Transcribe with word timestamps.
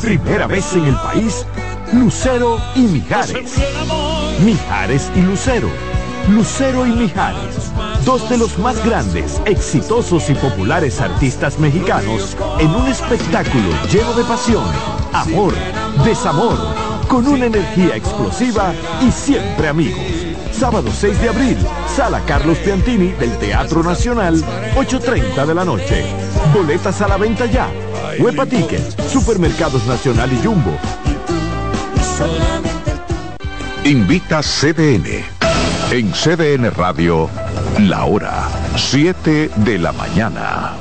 Primera 0.00 0.46
vez 0.46 0.74
en 0.74 0.84
el 0.84 0.94
país, 0.94 1.44
Lucero 1.92 2.56
y 2.76 2.82
Mijares. 2.82 3.56
Mijares 4.44 5.10
y 5.16 5.22
Lucero. 5.22 5.68
Lucero 6.28 6.86
y 6.86 6.92
Mijares, 6.92 7.72
dos 8.04 8.30
de 8.30 8.38
los 8.38 8.56
más 8.60 8.84
grandes, 8.86 9.42
exitosos 9.44 10.30
y 10.30 10.34
populares 10.34 11.00
artistas 11.00 11.58
mexicanos, 11.58 12.36
en 12.60 12.70
un 12.70 12.86
espectáculo 12.86 13.70
lleno 13.90 14.12
de 14.12 14.22
pasión, 14.22 14.64
amor, 15.12 15.52
desamor, 16.04 16.58
con 17.08 17.26
una 17.26 17.46
energía 17.46 17.96
explosiva 17.96 18.72
y 19.04 19.10
siempre 19.10 19.66
amigos. 19.66 19.98
Sábado 20.52 20.90
6 20.92 21.20
de 21.20 21.28
abril, 21.28 21.58
Sala 21.88 22.20
Carlos 22.24 22.58
Piantini 22.58 23.08
del 23.12 23.36
Teatro 23.38 23.82
Nacional, 23.82 24.36
8.30 24.76 25.44
de 25.44 25.54
la 25.56 25.64
noche. 25.64 26.04
Boletas 26.54 27.00
a 27.02 27.08
la 27.08 27.16
venta 27.16 27.46
ya. 27.46 27.68
Huepa 28.18 28.46
Tickets, 28.46 28.96
Supermercados 29.10 29.86
Nacional 29.86 30.32
y 30.32 30.44
Jumbo. 30.44 30.76
Invita 33.84 34.40
CDN. 34.42 35.24
En 35.90 36.12
CDN 36.12 36.70
Radio, 36.70 37.28
la 37.80 38.04
hora 38.04 38.48
7 38.76 39.50
de 39.56 39.78
la 39.78 39.92
mañana. 39.92 40.72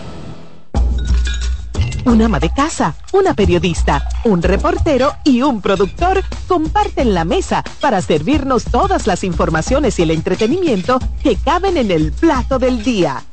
Un 2.06 2.22
ama 2.22 2.40
de 2.40 2.50
casa, 2.50 2.96
una 3.14 3.34
periodista, 3.34 4.08
un 4.24 4.42
reportero 4.42 5.14
y 5.24 5.42
un 5.44 5.62
productor 5.62 6.24
comparten 6.48 7.14
la 7.14 7.26
mesa 7.26 7.64
para 7.80 8.02
servirnos 8.02 8.66
todas 8.66 9.06
las 9.08 9.24
informaciones 9.24 10.00
y 10.00 10.04
el 10.04 10.12
entretenimiento 10.12 11.00
que 11.22 11.36
caben 11.36 11.78
en 11.78 11.92
el 11.92 12.12
plato 12.12 12.58
del 12.58 12.84
día. 12.84 13.24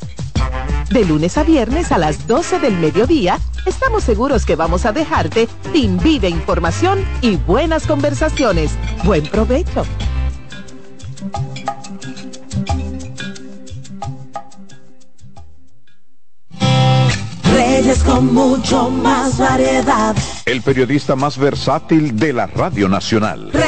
De 0.90 1.04
lunes 1.04 1.36
a 1.36 1.44
viernes 1.44 1.92
a 1.92 1.98
las 1.98 2.26
12 2.26 2.60
del 2.60 2.78
mediodía, 2.78 3.38
estamos 3.66 4.04
seguros 4.04 4.46
que 4.46 4.56
vamos 4.56 4.86
a 4.86 4.92
dejarte 4.92 5.46
sin 5.72 5.98
vida, 5.98 6.28
información 6.28 7.04
y 7.20 7.36
buenas 7.36 7.86
conversaciones. 7.86 8.72
Buen 9.04 9.24
provecho. 9.26 9.84
Reyes 17.52 18.02
con 18.02 18.32
mucho 18.32 18.88
más 18.88 19.36
variedad. 19.36 20.16
El 20.46 20.62
periodista 20.62 21.14
más 21.16 21.36
versátil 21.36 22.16
de 22.16 22.32
la 22.32 22.46
Radio 22.46 22.88
Nacional. 22.88 23.50
Reyes 23.52 23.67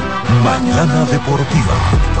Mañana 0.39 1.05
Deportiva. 1.05 2.20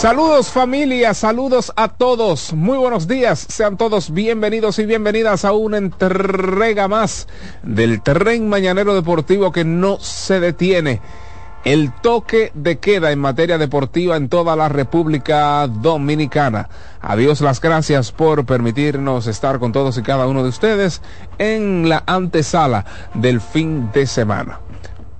Saludos 0.00 0.48
familia, 0.48 1.12
saludos 1.12 1.74
a 1.76 1.88
todos, 1.88 2.54
muy 2.54 2.78
buenos 2.78 3.06
días, 3.06 3.46
sean 3.50 3.76
todos 3.76 4.14
bienvenidos 4.14 4.78
y 4.78 4.86
bienvenidas 4.86 5.44
a 5.44 5.52
una 5.52 5.76
entrega 5.76 6.88
más 6.88 7.28
del 7.62 8.00
tren 8.00 8.48
mañanero 8.48 8.94
deportivo 8.94 9.52
que 9.52 9.66
no 9.66 10.00
se 10.00 10.40
detiene. 10.40 11.02
El 11.64 11.92
toque 11.92 12.50
de 12.54 12.78
queda 12.78 13.12
en 13.12 13.18
materia 13.18 13.58
deportiva 13.58 14.16
en 14.16 14.30
toda 14.30 14.56
la 14.56 14.70
República 14.70 15.66
Dominicana. 15.66 16.70
Adiós 17.02 17.42
las 17.42 17.60
gracias 17.60 18.10
por 18.10 18.46
permitirnos 18.46 19.26
estar 19.26 19.58
con 19.58 19.72
todos 19.72 19.98
y 19.98 20.02
cada 20.02 20.26
uno 20.26 20.42
de 20.42 20.48
ustedes 20.48 21.02
en 21.36 21.90
la 21.90 22.04
antesala 22.06 22.86
del 23.12 23.42
fin 23.42 23.90
de 23.92 24.06
semana. 24.06 24.60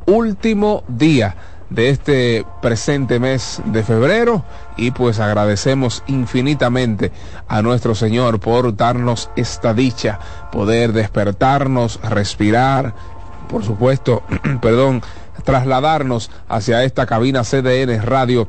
Último 0.07 0.85
día 0.89 1.37
de 1.71 1.89
este 1.89 2.45
presente 2.61 3.19
mes 3.19 3.63
de 3.65 3.83
febrero 3.83 4.45
y 4.77 4.91
pues 4.91 5.21
agradecemos 5.21 6.03
infinitamente 6.07 7.13
a 7.49 7.63
nuestro 7.63 7.95
Señor 7.95 8.41
por 8.41 8.77
darnos 8.77 9.31
esta 9.37 9.73
dicha, 9.73 10.19
poder 10.53 10.93
despertarnos, 10.93 12.01
respirar, 12.03 12.95
por 13.49 13.65
supuesto, 13.65 14.23
perdón, 14.61 15.03
trasladarnos 15.45 16.31
hacia 16.49 16.85
esta 16.85 17.07
cabina 17.07 17.45
CDN 17.45 18.03
Radio 18.03 18.49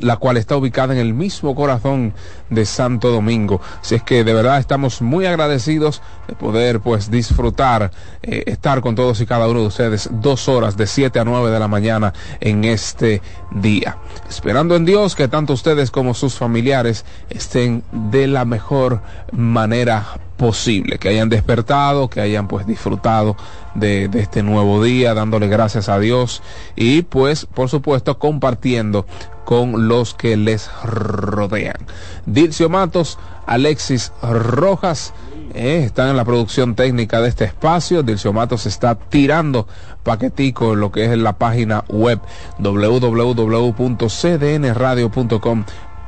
la 0.00 0.16
cual 0.16 0.36
está 0.36 0.56
ubicada 0.56 0.94
en 0.94 1.00
el 1.00 1.14
mismo 1.14 1.54
corazón 1.54 2.14
de 2.50 2.64
Santo 2.64 3.10
Domingo. 3.10 3.60
Si 3.80 3.94
es 3.94 4.02
que 4.02 4.24
de 4.24 4.32
verdad 4.32 4.58
estamos 4.58 5.02
muy 5.02 5.26
agradecidos 5.26 6.02
de 6.26 6.34
poder 6.34 6.80
pues 6.80 7.10
disfrutar, 7.10 7.90
eh, 8.22 8.44
estar 8.46 8.80
con 8.80 8.94
todos 8.94 9.20
y 9.20 9.26
cada 9.26 9.48
uno 9.48 9.60
de 9.60 9.66
ustedes 9.66 10.08
dos 10.12 10.48
horas 10.48 10.76
de 10.76 10.86
7 10.86 11.18
a 11.18 11.24
9 11.24 11.50
de 11.50 11.58
la 11.58 11.68
mañana 11.68 12.12
en 12.40 12.64
este 12.64 13.22
día. 13.50 13.98
Esperando 14.28 14.76
en 14.76 14.84
Dios 14.84 15.14
que 15.14 15.28
tanto 15.28 15.52
ustedes 15.52 15.90
como 15.90 16.14
sus 16.14 16.34
familiares 16.34 17.04
estén 17.30 17.82
de 17.92 18.26
la 18.26 18.44
mejor 18.44 19.02
manera 19.32 20.18
posible, 20.38 20.98
que 20.98 21.10
hayan 21.10 21.28
despertado, 21.28 22.08
que 22.08 22.22
hayan 22.22 22.48
pues 22.48 22.66
disfrutado 22.66 23.36
de, 23.74 24.08
este 24.14 24.42
nuevo 24.42 24.82
día, 24.82 25.12
dándole 25.12 25.48
gracias 25.48 25.90
a 25.90 25.98
Dios 25.98 26.42
y 26.76 27.02
pues 27.02 27.44
por 27.44 27.68
supuesto 27.68 28.18
compartiendo 28.18 29.04
con 29.44 29.88
los 29.88 30.14
que 30.14 30.38
les 30.38 30.70
rodean. 30.82 31.76
Dircio 32.24 32.70
Matos, 32.70 33.18
Alexis 33.46 34.12
Rojas, 34.22 35.12
eh, 35.54 35.82
están 35.84 36.10
en 36.10 36.16
la 36.16 36.24
producción 36.24 36.74
técnica 36.74 37.20
de 37.20 37.28
este 37.28 37.44
espacio. 37.44 38.02
Dircio 38.02 38.32
Matos 38.32 38.66
está 38.66 38.94
tirando 38.94 39.66
paquetico 40.02 40.74
en 40.74 40.80
lo 40.80 40.92
que 40.92 41.04
es 41.04 41.18
la 41.18 41.38
página 41.38 41.84
web 41.88 42.20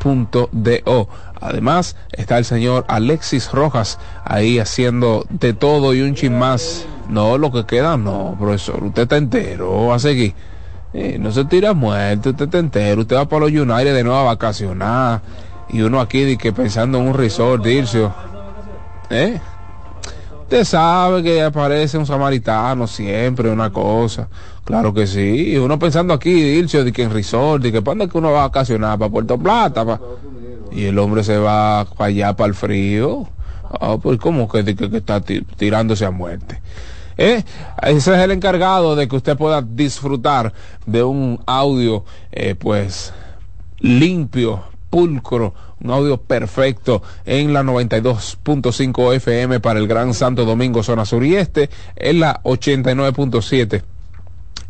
www.cdnradio.com.do 0.02 1.08
Además, 1.40 1.96
está 2.12 2.36
el 2.36 2.44
señor 2.44 2.84
Alexis 2.88 3.50
Rojas 3.50 3.98
ahí 4.24 4.58
haciendo 4.58 5.24
de 5.30 5.54
todo 5.54 5.94
y 5.94 6.02
un 6.02 6.14
chin 6.14 6.38
más. 6.38 6.86
No, 7.08 7.38
lo 7.38 7.50
que 7.50 7.64
queda 7.64 7.96
no, 7.96 8.36
profesor. 8.38 8.84
Usted 8.84 9.02
está 9.02 9.16
entero, 9.16 9.86
va 9.86 9.94
a 9.94 9.98
seguir. 9.98 10.34
Eh, 10.92 11.16
no 11.18 11.32
se 11.32 11.44
tira 11.46 11.72
muerto, 11.72 12.30
usted 12.30 12.44
está 12.44 12.58
entero. 12.58 13.00
Usted 13.02 13.16
va 13.16 13.26
para 13.26 13.46
los 13.46 13.52
United 13.52 13.94
de 13.94 14.04
nuevo 14.04 14.18
a 14.18 14.24
vacacionar. 14.24 15.22
Y 15.70 15.80
uno 15.80 16.00
aquí 16.00 16.36
que 16.36 16.52
pensando 16.52 16.98
en 16.98 17.08
un 17.08 17.14
resort, 17.14 17.64
Dircio. 17.64 18.12
¿Eh? 19.08 19.40
Usted 20.42 20.64
sabe 20.64 21.22
que 21.22 21.42
aparece 21.42 21.96
un 21.96 22.06
samaritano 22.06 22.86
siempre, 22.86 23.50
una 23.50 23.70
cosa. 23.72 24.28
Claro 24.64 24.94
que 24.94 25.06
sí. 25.06 25.56
Uno 25.56 25.78
pensando 25.78 26.14
aquí, 26.14 26.32
Dircio, 26.32 26.84
de 26.84 26.92
que 26.92 27.02
en 27.02 27.10
resort, 27.10 27.62
de 27.62 27.72
que 27.72 27.82
para 27.82 28.06
que 28.06 28.18
uno 28.18 28.30
va 28.30 28.44
a 28.44 28.48
vacacionar, 28.48 28.98
para 28.98 29.10
Puerto 29.10 29.38
Plata, 29.38 30.00
y 30.72 30.84
el 30.84 30.98
hombre 30.98 31.24
se 31.24 31.38
va 31.38 31.84
para 31.84 32.08
allá, 32.08 32.36
para 32.36 32.48
el 32.48 32.54
frío. 32.54 33.28
Ah, 33.80 33.96
pues 34.02 34.18
como 34.18 34.48
que, 34.48 34.60
está 34.92 35.20
tirándose 35.20 36.04
a 36.04 36.10
muerte. 36.10 36.60
¿Eh? 37.16 37.44
Ese 37.82 38.14
es 38.14 38.20
el 38.20 38.30
encargado 38.30 38.96
de 38.96 39.06
que 39.06 39.16
usted 39.16 39.36
pueda 39.36 39.62
disfrutar 39.62 40.52
de 40.86 41.02
un 41.02 41.40
audio, 41.46 42.04
eh, 42.32 42.54
pues, 42.54 43.12
limpio, 43.78 44.64
pulcro, 44.88 45.54
un 45.80 45.90
audio 45.90 46.16
perfecto 46.16 47.02
en 47.24 47.52
la 47.52 47.62
92.5 47.62 49.14
FM 49.14 49.60
para 49.60 49.78
el 49.78 49.86
Gran 49.86 50.14
Santo 50.14 50.44
Domingo, 50.44 50.82
zona 50.82 51.04
sur 51.04 51.24
y 51.24 51.36
este, 51.36 51.70
en 51.96 52.20
la 52.20 52.42
89.7 52.42 53.82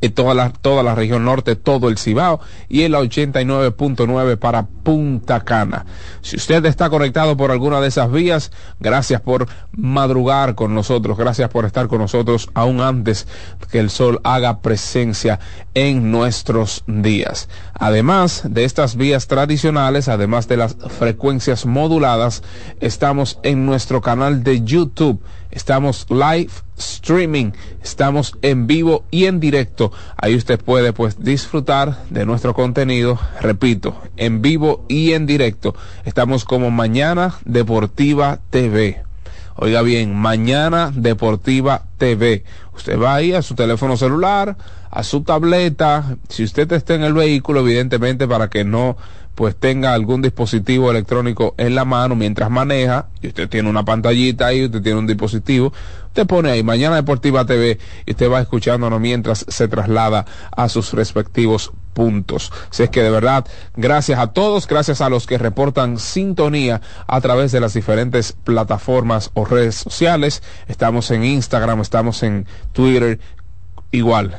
en 0.00 0.12
toda 0.12 0.34
la, 0.34 0.50
toda 0.50 0.82
la 0.82 0.94
región 0.94 1.24
norte, 1.24 1.56
todo 1.56 1.88
el 1.88 1.98
Cibao 1.98 2.40
y 2.68 2.82
en 2.82 2.92
la 2.92 3.00
89.9 3.00 4.36
para 4.36 4.66
Punta 4.66 5.40
Cana. 5.40 5.84
Si 6.22 6.36
usted 6.36 6.64
está 6.66 6.90
conectado 6.90 7.36
por 7.36 7.50
alguna 7.50 7.80
de 7.80 7.88
esas 7.88 8.10
vías, 8.10 8.50
gracias 8.78 9.20
por 9.20 9.46
madrugar 9.72 10.54
con 10.54 10.74
nosotros, 10.74 11.16
gracias 11.16 11.50
por 11.50 11.64
estar 11.64 11.88
con 11.88 11.98
nosotros 11.98 12.50
aún 12.54 12.80
antes 12.80 13.26
que 13.70 13.78
el 13.78 13.90
sol 13.90 14.20
haga 14.24 14.60
presencia 14.60 15.38
en 15.74 16.10
nuestros 16.10 16.84
días. 16.86 17.48
Además 17.74 18.42
de 18.48 18.64
estas 18.64 18.96
vías 18.96 19.26
tradicionales, 19.26 20.08
además 20.08 20.48
de 20.48 20.56
las 20.56 20.76
frecuencias 20.98 21.66
moduladas, 21.66 22.42
estamos 22.80 23.38
en 23.42 23.66
nuestro 23.66 24.00
canal 24.00 24.42
de 24.42 24.62
YouTube 24.62 25.22
estamos 25.50 26.06
live 26.10 26.50
streaming, 26.76 27.52
estamos 27.82 28.34
en 28.42 28.66
vivo 28.66 29.04
y 29.10 29.26
en 29.26 29.40
directo. 29.40 29.92
Ahí 30.16 30.34
usted 30.34 30.60
puede 30.60 30.92
pues 30.92 31.22
disfrutar 31.22 31.98
de 32.10 32.26
nuestro 32.26 32.54
contenido, 32.54 33.18
repito, 33.40 34.00
en 34.16 34.42
vivo 34.42 34.84
y 34.88 35.12
en 35.12 35.26
directo. 35.26 35.74
Estamos 36.04 36.44
como 36.44 36.70
Mañana 36.70 37.34
Deportiva 37.44 38.40
TV. 38.50 39.02
Oiga 39.56 39.82
bien, 39.82 40.14
Mañana 40.14 40.90
Deportiva 40.94 41.82
TV. 41.98 42.44
Usted 42.74 42.98
va 42.98 43.14
ahí 43.14 43.34
a 43.34 43.42
su 43.42 43.54
teléfono 43.54 43.96
celular, 43.96 44.56
a 44.90 45.02
su 45.04 45.22
tableta, 45.22 46.16
si 46.28 46.44
usted 46.44 46.70
está 46.72 46.94
en 46.94 47.04
el 47.04 47.12
vehículo, 47.12 47.60
evidentemente 47.60 48.26
para 48.26 48.48
que 48.48 48.64
no 48.64 48.96
pues 49.36 49.56
tenga 49.56 49.94
algún 49.94 50.20
dispositivo 50.20 50.90
electrónico 50.90 51.54
en 51.56 51.74
la 51.74 51.84
mano 51.84 52.14
mientras 52.14 52.50
maneja, 52.50 53.06
y 53.22 53.28
usted 53.28 53.48
tiene 53.48 53.70
una 53.70 53.84
pantallita 53.84 54.48
ahí, 54.48 54.66
usted 54.66 54.82
tiene 54.82 54.98
un 54.98 55.06
dispositivo, 55.06 55.72
usted 56.08 56.26
pone 56.26 56.50
ahí 56.50 56.62
Mañana 56.62 56.96
Deportiva 56.96 57.46
TV 57.46 57.78
y 58.04 58.10
usted 58.10 58.30
va 58.30 58.40
escuchándonos 58.40 59.00
mientras 59.00 59.46
se 59.48 59.68
traslada 59.68 60.26
a 60.54 60.68
sus 60.68 60.92
respectivos 60.92 61.72
puntos. 61.94 62.52
Si 62.70 62.82
es 62.82 62.90
que 62.90 63.02
de 63.02 63.10
verdad, 63.10 63.46
gracias 63.76 64.18
a 64.18 64.32
todos, 64.32 64.66
gracias 64.66 65.00
a 65.00 65.08
los 65.08 65.26
que 65.26 65.38
reportan 65.38 65.98
sintonía 65.98 66.82
a 67.06 67.20
través 67.20 67.52
de 67.52 67.60
las 67.60 67.72
diferentes 67.72 68.32
plataformas 68.32 69.30
o 69.34 69.44
redes 69.44 69.76
sociales. 69.76 70.42
Estamos 70.66 71.10
en 71.12 71.24
Instagram, 71.24 71.80
estamos 71.80 72.22
en 72.22 72.46
Twitter, 72.72 73.20
igual, 73.90 74.36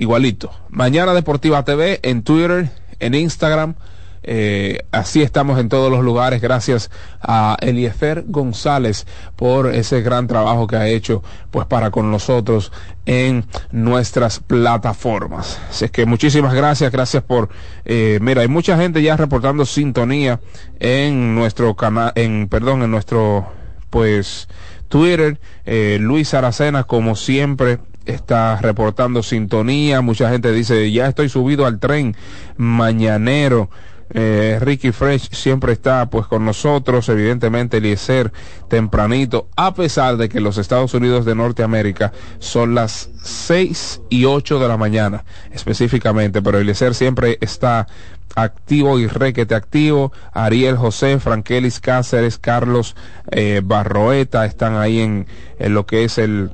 igualito. 0.00 0.50
Mañana 0.70 1.14
Deportiva 1.14 1.64
TV 1.64 2.00
en 2.02 2.22
Twitter, 2.22 2.70
en 2.98 3.14
Instagram, 3.14 3.74
eh, 4.22 4.80
así 4.92 5.22
estamos 5.22 5.58
en 5.58 5.68
todos 5.68 5.90
los 5.90 6.02
lugares. 6.02 6.40
Gracias 6.40 6.90
a 7.20 7.56
Eliezer 7.60 8.24
González 8.26 9.06
por 9.36 9.74
ese 9.74 10.02
gran 10.02 10.26
trabajo 10.26 10.66
que 10.66 10.76
ha 10.76 10.88
hecho 10.88 11.22
pues 11.50 11.66
para 11.66 11.90
con 11.90 12.10
nosotros 12.10 12.72
en 13.06 13.44
nuestras 13.70 14.40
plataformas. 14.40 15.58
Así 15.70 15.84
es 15.84 15.90
que 15.90 16.06
muchísimas 16.06 16.54
gracias, 16.54 16.90
gracias 16.92 17.22
por 17.22 17.50
eh, 17.84 18.18
mira, 18.20 18.42
hay 18.42 18.48
mucha 18.48 18.76
gente 18.76 19.02
ya 19.02 19.16
reportando 19.16 19.64
sintonía 19.64 20.40
en 20.78 21.34
nuestro 21.34 21.74
canal, 21.76 22.12
en 22.14 22.48
perdón, 22.48 22.82
en 22.82 22.90
nuestro 22.90 23.46
pues 23.90 24.48
Twitter, 24.88 25.40
eh, 25.64 25.98
Luis 26.00 26.34
Aracena 26.34 26.84
como 26.84 27.16
siempre 27.16 27.78
está 28.10 28.56
reportando 28.56 29.22
sintonía, 29.22 30.00
mucha 30.00 30.30
gente 30.30 30.52
dice 30.52 30.90
ya 30.92 31.06
estoy 31.06 31.28
subido 31.28 31.66
al 31.66 31.78
tren 31.78 32.16
mañanero. 32.56 33.70
Eh, 34.12 34.58
Ricky 34.60 34.90
Fresh 34.90 35.30
siempre 35.30 35.72
está 35.72 36.10
pues 36.10 36.26
con 36.26 36.44
nosotros, 36.44 37.08
evidentemente 37.08 37.76
Eliezer 37.76 38.32
tempranito, 38.68 39.48
a 39.54 39.72
pesar 39.74 40.16
de 40.16 40.28
que 40.28 40.40
los 40.40 40.58
Estados 40.58 40.94
Unidos 40.94 41.24
de 41.24 41.36
Norteamérica 41.36 42.12
son 42.40 42.74
las 42.74 43.08
6 43.22 44.02
y 44.08 44.24
8 44.24 44.58
de 44.58 44.66
la 44.68 44.76
mañana 44.76 45.24
específicamente, 45.52 46.42
pero 46.42 46.58
Eliezer 46.58 46.94
siempre 46.94 47.38
está 47.40 47.86
activo 48.34 48.98
y 48.98 49.06
requete 49.06 49.54
activo. 49.54 50.12
Ariel 50.32 50.76
José, 50.76 51.18
Frankelis 51.18 51.80
Cáceres, 51.80 52.38
Carlos 52.38 52.96
eh, 53.30 53.60
Barroeta 53.62 54.44
están 54.44 54.76
ahí 54.76 55.00
en, 55.00 55.26
en 55.58 55.74
lo 55.74 55.86
que 55.86 56.04
es 56.04 56.18
el 56.18 56.50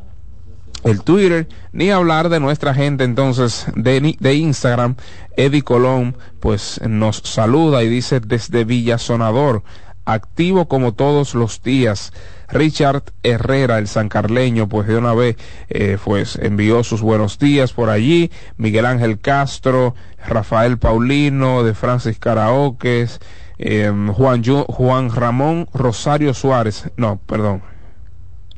el 0.87 1.03
Twitter, 1.03 1.49
ni 1.73 1.91
hablar 1.91 2.29
de 2.29 2.39
nuestra 2.39 2.73
gente 2.73 3.05
entonces 3.05 3.67
de, 3.75 4.17
de 4.19 4.35
Instagram. 4.35 4.95
Eddie 5.37 5.63
Colón 5.63 6.17
pues 6.41 6.81
nos 6.87 7.19
saluda 7.19 7.83
y 7.83 7.89
dice 7.89 8.21
desde 8.21 8.65
Villa 8.65 8.97
Sonador, 8.97 9.65
activo 10.05 10.69
como 10.69 10.95
todos 10.95 11.35
los 11.35 11.63
días. 11.63 12.13
Richard 12.49 13.03
Herrera, 13.25 13.79
el 13.79 13.89
sancarleño, 13.89 14.69
pues 14.69 14.87
de 14.87 14.97
una 14.97 15.13
vez, 15.13 15.37
eh, 15.69 15.99
pues 16.03 16.37
envió 16.37 16.85
sus 16.85 17.03
buenos 17.03 17.41
días 17.41 17.73
por 17.73 17.91
allí. 17.91 18.31
Miguel 18.57 18.87
Ángel 18.87 19.19
Castro, 19.19 19.97
Rafael 20.25 20.79
Paulino, 20.79 21.65
de 21.65 21.75
Francis 21.75 22.21
Karaokes, 22.21 23.19
eh, 23.59 23.93
Juan, 24.15 24.45
Juan 24.45 25.11
Ramón 25.11 25.69
Rosario 25.75 26.33
Suárez, 26.33 26.91
no, 26.97 27.19
perdón, 27.27 27.63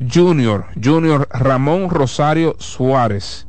Junior, 0.00 0.67
Junior 0.83 1.28
Ramón 1.31 1.90
Rosario 1.90 2.57
Suárez. 2.59 3.49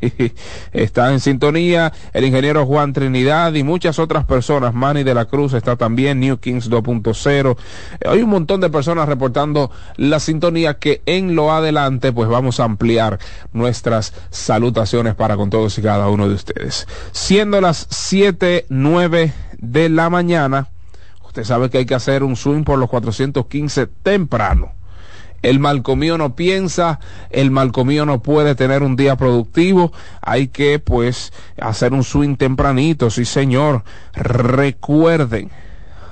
está 0.72 1.12
en 1.12 1.20
sintonía 1.20 1.92
el 2.12 2.24
ingeniero 2.24 2.66
Juan 2.66 2.92
Trinidad 2.92 3.54
y 3.54 3.62
muchas 3.62 3.98
otras 3.98 4.24
personas. 4.24 4.74
Manny 4.74 5.02
de 5.02 5.14
la 5.14 5.24
Cruz 5.26 5.54
está 5.54 5.76
también, 5.76 6.20
New 6.20 6.38
Kings 6.38 6.70
2.0. 6.70 7.56
Hay 8.06 8.22
un 8.22 8.30
montón 8.30 8.60
de 8.60 8.70
personas 8.70 9.08
reportando 9.08 9.70
la 9.96 10.20
sintonía 10.20 10.78
que 10.78 11.02
en 11.06 11.34
lo 11.34 11.52
adelante 11.52 12.12
pues 12.12 12.28
vamos 12.28 12.60
a 12.60 12.64
ampliar 12.64 13.18
nuestras 13.52 14.12
salutaciones 14.30 15.14
para 15.14 15.36
con 15.36 15.50
todos 15.50 15.76
y 15.78 15.82
cada 15.82 16.08
uno 16.08 16.28
de 16.28 16.34
ustedes. 16.34 16.86
Siendo 17.12 17.60
las 17.60 17.86
7, 17.90 18.66
9 18.68 19.32
de 19.58 19.88
la 19.88 20.10
mañana, 20.10 20.68
usted 21.24 21.44
sabe 21.44 21.70
que 21.70 21.78
hay 21.78 21.86
que 21.86 21.94
hacer 21.94 22.22
un 22.22 22.36
swing 22.36 22.64
por 22.64 22.78
los 22.78 22.88
415 22.88 23.86
temprano 24.02 24.81
el 25.42 25.58
malcomío 25.58 26.16
no 26.18 26.34
piensa, 26.34 27.00
el 27.30 27.50
malcomío 27.50 28.06
no 28.06 28.22
puede 28.22 28.54
tener 28.54 28.82
un 28.82 28.96
día 28.96 29.16
productivo, 29.16 29.92
hay 30.20 30.48
que 30.48 30.78
pues 30.78 31.32
hacer 31.60 31.92
un 31.92 32.04
swing 32.04 32.36
tempranito, 32.36 33.10
sí 33.10 33.24
señor. 33.24 33.84
Recuerden, 34.14 35.50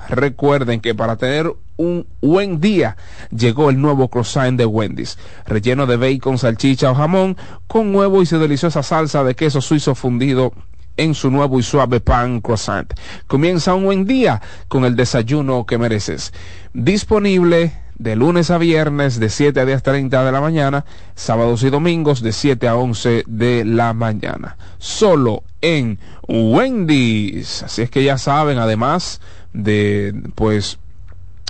recuerden 0.09 0.81
que 0.81 0.93
para 0.93 1.15
tener 1.15 1.51
un 1.77 2.05
buen 2.21 2.61
día 2.61 2.95
llegó 3.35 3.69
el 3.69 3.81
nuevo 3.81 4.09
croissant 4.09 4.57
de 4.57 4.65
Wendy's, 4.65 5.17
relleno 5.45 5.87
de 5.87 5.97
bacon, 5.97 6.37
salchicha 6.37 6.91
o 6.91 6.95
jamón, 6.95 7.37
con 7.67 7.95
huevo 7.95 8.21
y 8.21 8.25
su 8.25 8.37
deliciosa 8.37 8.83
salsa 8.83 9.23
de 9.23 9.35
queso 9.35 9.61
suizo 9.61 9.95
fundido 9.95 10.53
en 10.97 11.15
su 11.15 11.31
nuevo 11.31 11.57
y 11.57 11.63
suave 11.63 12.01
pan 12.01 12.41
croissant. 12.41 12.93
Comienza 13.27 13.73
un 13.73 13.85
buen 13.85 14.05
día 14.05 14.41
con 14.67 14.85
el 14.85 14.95
desayuno 14.95 15.65
que 15.65 15.77
mereces. 15.77 16.33
Disponible 16.73 17.73
de 18.01 18.15
lunes 18.15 18.49
a 18.49 18.57
viernes 18.57 19.19
de 19.19 19.29
7 19.29 19.59
a 19.59 19.65
10.30 19.65 20.25
de 20.25 20.31
la 20.31 20.41
mañana, 20.41 20.85
sábados 21.13 21.61
y 21.61 21.69
domingos 21.69 22.23
de 22.23 22.31
7 22.31 22.67
a 22.67 22.75
11 22.75 23.25
de 23.27 23.63
la 23.63 23.93
mañana. 23.93 24.57
Solo 24.79 25.43
en 25.61 25.99
Wendy's. 26.27 27.61
Así 27.61 27.83
es 27.83 27.91
que 27.91 28.03
ya 28.03 28.17
saben, 28.17 28.57
además 28.57 29.21
de 29.53 30.15
pues 30.33 30.79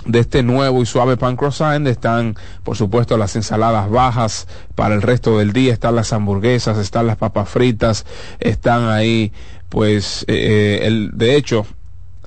de 0.04 0.18
este 0.18 0.42
nuevo 0.42 0.82
y 0.82 0.86
suave 0.86 1.16
pan 1.16 1.36
croissant 1.36 1.86
están 1.86 2.36
por 2.64 2.76
supuesto 2.76 3.16
las 3.16 3.36
ensaladas 3.36 3.88
bajas 3.88 4.48
para 4.74 4.96
el 4.96 5.00
resto 5.00 5.38
del 5.38 5.52
día 5.52 5.72
están 5.72 5.94
las 5.94 6.12
hamburguesas 6.12 6.76
están 6.78 7.06
las 7.06 7.18
papas 7.18 7.48
fritas 7.48 8.04
están 8.40 8.88
ahí 8.88 9.32
pues 9.68 10.24
eh, 10.26 10.80
eh, 10.82 10.86
el 10.88 11.12
de 11.14 11.36
hecho 11.36 11.64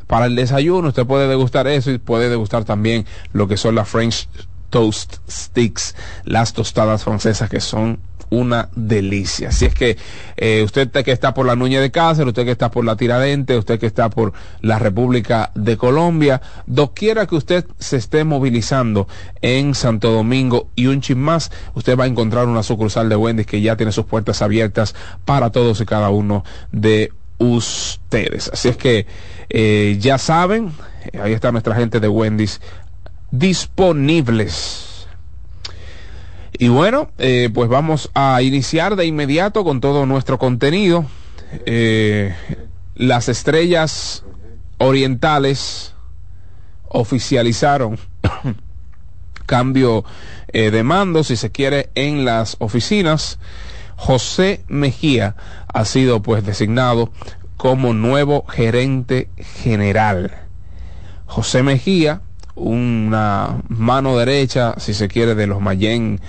para 0.07 0.25
el 0.25 0.35
desayuno 0.35 0.89
usted 0.89 1.05
puede 1.05 1.27
degustar 1.27 1.67
eso 1.67 1.91
y 1.91 1.97
puede 1.97 2.29
degustar 2.29 2.63
también 2.63 3.05
lo 3.33 3.47
que 3.47 3.57
son 3.57 3.75
las 3.75 3.89
French 3.89 4.27
toast 4.69 5.17
sticks 5.29 5.95
las 6.24 6.53
tostadas 6.53 7.03
francesas 7.03 7.50
que 7.50 7.59
son 7.59 8.00
una 8.29 8.69
delicia. 8.75 9.50
Así 9.50 9.65
es 9.65 9.74
que 9.74 9.97
eh, 10.38 10.63
usted 10.63 10.89
que 10.89 11.12
está 11.12 11.33
por 11.33 11.45
la 11.45 11.55
Nuña 11.55 11.79
de 11.79 11.91
Cáceres, 11.91 12.29
usted 12.29 12.45
que 12.45 12.51
está 12.51 12.71
por 12.71 12.85
la 12.85 12.95
Tiradente, 12.95 13.57
usted 13.57 13.79
que 13.79 13.85
está 13.85 14.09
por 14.09 14.33
la 14.62 14.79
República 14.79 15.51
de 15.55 15.77
Colombia, 15.77 16.41
doquiera 16.65 17.27
que 17.27 17.35
usted 17.35 17.65
se 17.79 17.97
esté 17.97 18.24
movilizando 18.24 19.07
en 19.41 19.75
Santo 19.75 20.12
Domingo 20.12 20.69
y 20.75 20.88
un 20.88 21.01
chin 21.01 21.19
más, 21.19 21.51
usted 21.74 21.97
va 21.97 22.05
a 22.05 22.07
encontrar 22.07 22.47
una 22.47 22.63
sucursal 22.63 23.09
de 23.09 23.15
Wendy's 23.15 23.45
que 23.45 23.62
ya 23.62 23.75
tiene 23.75 23.91
sus 23.91 24.05
puertas 24.05 24.41
abiertas 24.41 24.95
para 25.24 25.51
todos 25.51 25.79
y 25.81 25.85
cada 25.85 26.09
uno 26.09 26.43
de 26.71 27.12
ustedes. 27.38 28.50
Así 28.51 28.69
es 28.69 28.77
que 28.77 29.05
eh, 29.49 29.97
ya 29.99 30.17
saben, 30.17 30.71
ahí 31.21 31.33
está 31.33 31.51
nuestra 31.51 31.75
gente 31.75 31.99
de 31.99 32.07
Wendy's 32.07 32.61
disponibles. 33.31 35.07
Y 36.57 36.69
bueno, 36.69 37.11
eh, 37.17 37.49
pues 37.53 37.69
vamos 37.69 38.09
a 38.13 38.41
iniciar 38.41 38.95
de 38.95 39.05
inmediato 39.05 39.63
con 39.63 39.81
todo 39.81 40.05
nuestro 40.05 40.39
contenido. 40.39 41.05
Eh, 41.65 42.33
las 42.95 43.27
estrellas 43.27 44.23
orientales 44.77 45.93
oficializaron 46.87 47.99
cambio 49.45 50.05
eh, 50.47 50.71
de 50.71 50.83
mando, 50.83 51.23
si 51.23 51.35
se 51.35 51.51
quiere, 51.51 51.89
en 51.95 52.23
las 52.23 52.55
oficinas. 52.59 53.37
José 53.97 54.63
Mejía 54.67 55.35
ha 55.67 55.85
sido 55.85 56.21
pues 56.21 56.45
designado 56.45 57.11
como 57.57 57.93
nuevo 57.93 58.45
gerente 58.47 59.29
general. 59.38 60.31
José 61.25 61.63
Mejía, 61.63 62.21
una 62.55 63.62
mano 63.67 64.17
derecha, 64.17 64.75
si 64.77 64.93
se 64.93 65.07
quiere, 65.07 65.35
de 65.35 65.47
los 65.47 65.62
Mayen 65.62 66.19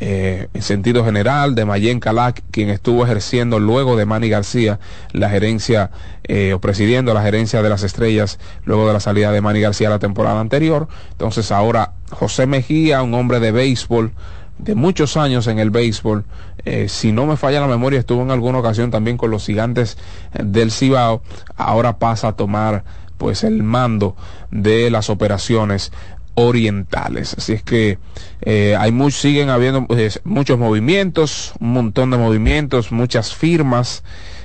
eh, 0.00 0.48
en 0.52 0.62
sentido 0.62 1.04
general, 1.04 1.54
de 1.54 1.64
Mayen 1.64 2.00
Calac, 2.00 2.42
quien 2.50 2.68
estuvo 2.68 3.04
ejerciendo 3.04 3.60
luego 3.60 3.96
de 3.96 4.06
Manny 4.06 4.28
García 4.28 4.80
la 5.12 5.30
gerencia 5.30 5.90
eh, 6.24 6.52
o 6.52 6.60
presidiendo 6.60 7.14
la 7.14 7.22
gerencia 7.22 7.62
de 7.62 7.68
las 7.68 7.84
estrellas 7.84 8.40
luego 8.64 8.88
de 8.88 8.92
la 8.92 9.00
salida 9.00 9.30
de 9.30 9.40
Manny 9.40 9.60
García 9.60 9.90
la 9.90 10.00
temporada 10.00 10.40
anterior. 10.40 10.88
Entonces 11.12 11.52
ahora 11.52 11.92
José 12.10 12.46
Mejía, 12.46 13.02
un 13.02 13.14
hombre 13.14 13.38
de 13.38 13.52
béisbol, 13.52 14.12
de 14.58 14.74
muchos 14.74 15.16
años 15.16 15.46
en 15.46 15.58
el 15.58 15.70
béisbol, 15.70 16.24
eh, 16.64 16.88
si 16.88 17.12
no 17.12 17.26
me 17.26 17.36
falla 17.36 17.60
la 17.60 17.66
memoria, 17.66 17.98
estuvo 17.98 18.22
en 18.22 18.30
alguna 18.30 18.58
ocasión 18.58 18.90
también 18.90 19.16
con 19.16 19.30
los 19.30 19.46
gigantes 19.46 19.98
del 20.32 20.70
Cibao, 20.70 21.22
ahora 21.56 21.98
pasa 21.98 22.28
a 22.28 22.36
tomar 22.36 22.84
pues 23.18 23.44
el 23.44 23.62
mando 23.62 24.16
de 24.50 24.90
las 24.90 25.10
operaciones 25.10 25.92
orientales. 26.34 27.34
Así 27.38 27.52
es 27.52 27.62
que 27.62 27.98
eh, 28.42 28.76
hay 28.78 28.92
muchos, 28.92 29.20
siguen 29.20 29.50
habiendo 29.50 29.86
pues, 29.86 30.20
muchos 30.24 30.58
movimientos, 30.58 31.52
un 31.60 31.72
montón 31.72 32.10
de 32.10 32.18
movimientos, 32.18 32.92
muchas 32.92 33.34
firmas. 33.34 34.02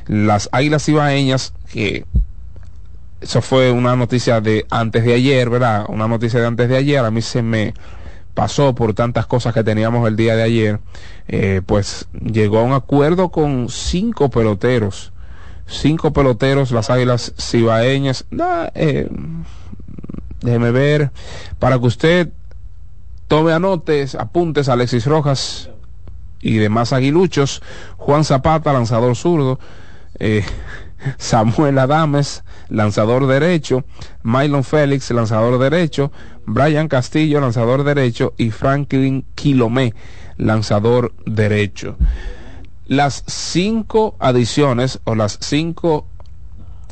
Las 0.07 0.49
águilas 0.51 0.87
ibaeñas, 0.89 1.53
que 1.71 2.05
eso 3.21 3.41
fue 3.41 3.71
una 3.71 3.95
noticia 3.95 4.41
de 4.41 4.65
antes 4.69 5.03
de 5.03 5.13
ayer, 5.13 5.49
¿verdad? 5.49 5.85
Una 5.89 6.07
noticia 6.07 6.39
de 6.39 6.47
antes 6.47 6.69
de 6.69 6.77
ayer, 6.77 6.99
a 6.99 7.11
mí 7.11 7.21
se 7.21 7.41
me 7.41 7.73
pasó 8.33 8.75
por 8.75 8.93
tantas 8.93 9.25
cosas 9.25 9.53
que 9.53 9.63
teníamos 9.63 10.07
el 10.07 10.15
día 10.15 10.35
de 10.35 10.43
ayer, 10.43 10.79
eh, 11.27 11.61
pues 11.65 12.07
llegó 12.13 12.59
a 12.59 12.63
un 12.63 12.73
acuerdo 12.73 13.29
con 13.29 13.69
cinco 13.69 14.29
peloteros, 14.29 15.11
cinco 15.67 16.13
peloteros, 16.13 16.71
las 16.71 16.89
águilas 16.89 17.33
cibaeñas, 17.37 18.25
eh, 18.75 19.09
Déjeme 20.41 20.71
ver. 20.71 21.11
Para 21.59 21.79
que 21.79 21.85
usted 21.85 22.29
tome 23.27 23.51
anotes, 23.51 24.15
apuntes 24.15 24.69
Alexis 24.69 25.05
Rojas 25.05 25.69
y 26.41 26.57
demás 26.57 26.93
aguiluchos. 26.93 27.61
Juan 27.97 28.23
Zapata, 28.23 28.73
lanzador 28.73 29.15
zurdo. 29.15 29.59
Eh, 30.17 30.43
Samuel 31.17 31.79
Adames, 31.79 32.43
lanzador 32.69 33.27
derecho. 33.27 33.83
Mylon 34.23 34.63
Félix, 34.63 35.11
lanzador 35.11 35.59
derecho. 35.59 36.11
Brian 36.45 36.87
Castillo, 36.87 37.39
lanzador 37.39 37.83
derecho. 37.83 38.33
Y 38.37 38.51
Franklin 38.51 39.25
Quilomé, 39.35 39.93
lanzador 40.37 41.13
derecho. 41.25 41.95
Las 42.87 43.23
cinco 43.27 44.15
adiciones 44.19 44.99
o 45.03 45.15
las 45.15 45.37
cinco 45.41 46.07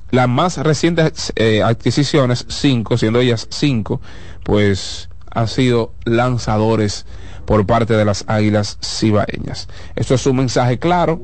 las 0.09 0.29
más 0.29 0.57
recientes 0.57 1.33
eh, 1.35 1.61
adquisiciones, 1.61 2.45
cinco, 2.47 2.97
siendo 2.97 3.19
ellas 3.19 3.47
cinco, 3.49 3.99
pues 4.43 5.09
han 5.29 5.49
sido 5.49 5.91
lanzadores 6.05 7.05
por 7.45 7.65
parte 7.65 7.93
de 7.93 8.05
las 8.05 8.23
Águilas 8.27 8.77
Cibaeñas. 8.81 9.67
Esto 9.95 10.15
es 10.15 10.25
un 10.25 10.37
mensaje 10.37 10.79
claro 10.79 11.21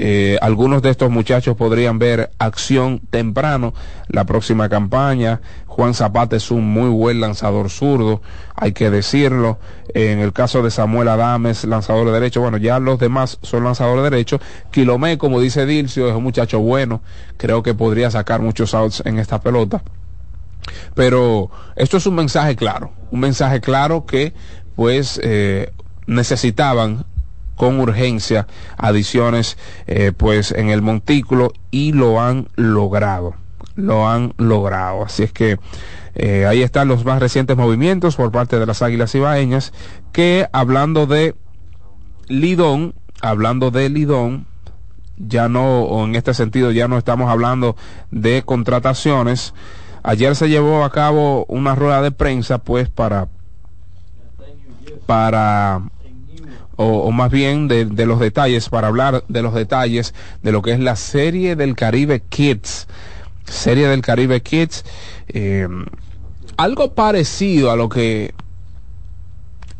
eh, 0.00 0.38
algunos 0.40 0.80
de 0.80 0.90
estos 0.90 1.10
muchachos 1.10 1.56
podrían 1.56 1.98
ver 1.98 2.30
acción 2.38 3.00
temprano 3.10 3.74
la 4.06 4.24
próxima 4.24 4.68
campaña. 4.68 5.40
Juan 5.66 5.92
Zapata 5.92 6.36
es 6.36 6.52
un 6.52 6.72
muy 6.72 6.88
buen 6.88 7.20
lanzador 7.20 7.68
zurdo, 7.68 8.22
hay 8.54 8.70
que 8.70 8.90
decirlo. 8.90 9.58
En 9.94 10.20
el 10.20 10.32
caso 10.32 10.62
de 10.62 10.70
Samuel 10.70 11.08
Adames, 11.08 11.64
lanzador 11.64 12.12
derecho, 12.12 12.40
bueno, 12.40 12.58
ya 12.58 12.78
los 12.78 13.00
demás 13.00 13.38
son 13.42 13.64
lanzadores 13.64 14.04
derecho. 14.04 14.40
Quilomé, 14.70 15.18
como 15.18 15.40
dice 15.40 15.66
Dilcio, 15.66 16.08
es 16.08 16.14
un 16.14 16.22
muchacho 16.22 16.60
bueno, 16.60 17.02
creo 17.36 17.64
que 17.64 17.74
podría 17.74 18.08
sacar 18.12 18.40
muchos 18.40 18.74
outs 18.74 19.02
en 19.04 19.18
esta 19.18 19.40
pelota. 19.40 19.82
Pero 20.94 21.50
esto 21.74 21.96
es 21.96 22.06
un 22.06 22.14
mensaje 22.14 22.54
claro, 22.54 22.92
un 23.10 23.18
mensaje 23.18 23.60
claro 23.60 24.06
que 24.06 24.32
pues 24.76 25.20
eh, 25.24 25.72
necesitaban 26.06 27.04
con 27.58 27.78
urgencia 27.80 28.46
adiciones 28.78 29.58
eh, 29.86 30.12
pues 30.16 30.52
en 30.52 30.70
el 30.70 30.80
montículo 30.80 31.52
y 31.70 31.92
lo 31.92 32.22
han 32.22 32.48
logrado 32.56 33.34
lo 33.78 34.08
han 34.08 34.34
logrado. 34.38 35.04
Así 35.04 35.22
es 35.22 35.32
que 35.32 35.58
eh, 36.16 36.46
ahí 36.46 36.62
están 36.62 36.88
los 36.88 37.04
más 37.04 37.20
recientes 37.20 37.56
movimientos 37.56 38.16
por 38.16 38.32
parte 38.32 38.58
de 38.58 38.66
las 38.66 38.82
águilas 38.82 39.14
ibaeñas 39.14 39.72
que 40.10 40.48
hablando 40.52 41.06
de 41.06 41.36
Lidón 42.26 42.94
hablando 43.20 43.70
de 43.70 43.88
Lidón 43.88 44.46
ya 45.16 45.48
no 45.48 45.82
o 45.82 46.04
en 46.04 46.16
este 46.16 46.34
sentido 46.34 46.72
ya 46.72 46.88
no 46.88 46.98
estamos 46.98 47.30
hablando 47.30 47.76
de 48.10 48.42
contrataciones 48.42 49.54
ayer 50.02 50.34
se 50.34 50.48
llevó 50.48 50.84
a 50.84 50.90
cabo 50.90 51.44
una 51.48 51.74
rueda 51.74 52.02
de 52.02 52.10
prensa 52.10 52.58
pues 52.58 52.88
para 52.88 53.28
para 55.06 55.82
o, 56.80 57.10
más 57.10 57.32
bien 57.32 57.66
de, 57.66 58.06
los 58.06 58.20
detalles, 58.20 58.68
para 58.68 58.86
hablar 58.86 59.24
de 59.26 59.42
los 59.42 59.52
detalles 59.52 60.14
de 60.42 60.52
lo 60.52 60.62
que 60.62 60.72
es 60.72 60.78
la 60.78 60.94
serie 60.94 61.56
del 61.56 61.74
Caribe 61.74 62.22
Kids. 62.28 62.86
Serie 63.44 63.88
del 63.88 64.00
Caribe 64.00 64.42
Kids. 64.42 64.84
Eh, 65.26 65.66
algo 66.56 66.94
parecido 66.94 67.72
a 67.72 67.76
lo 67.76 67.88
que 67.88 68.32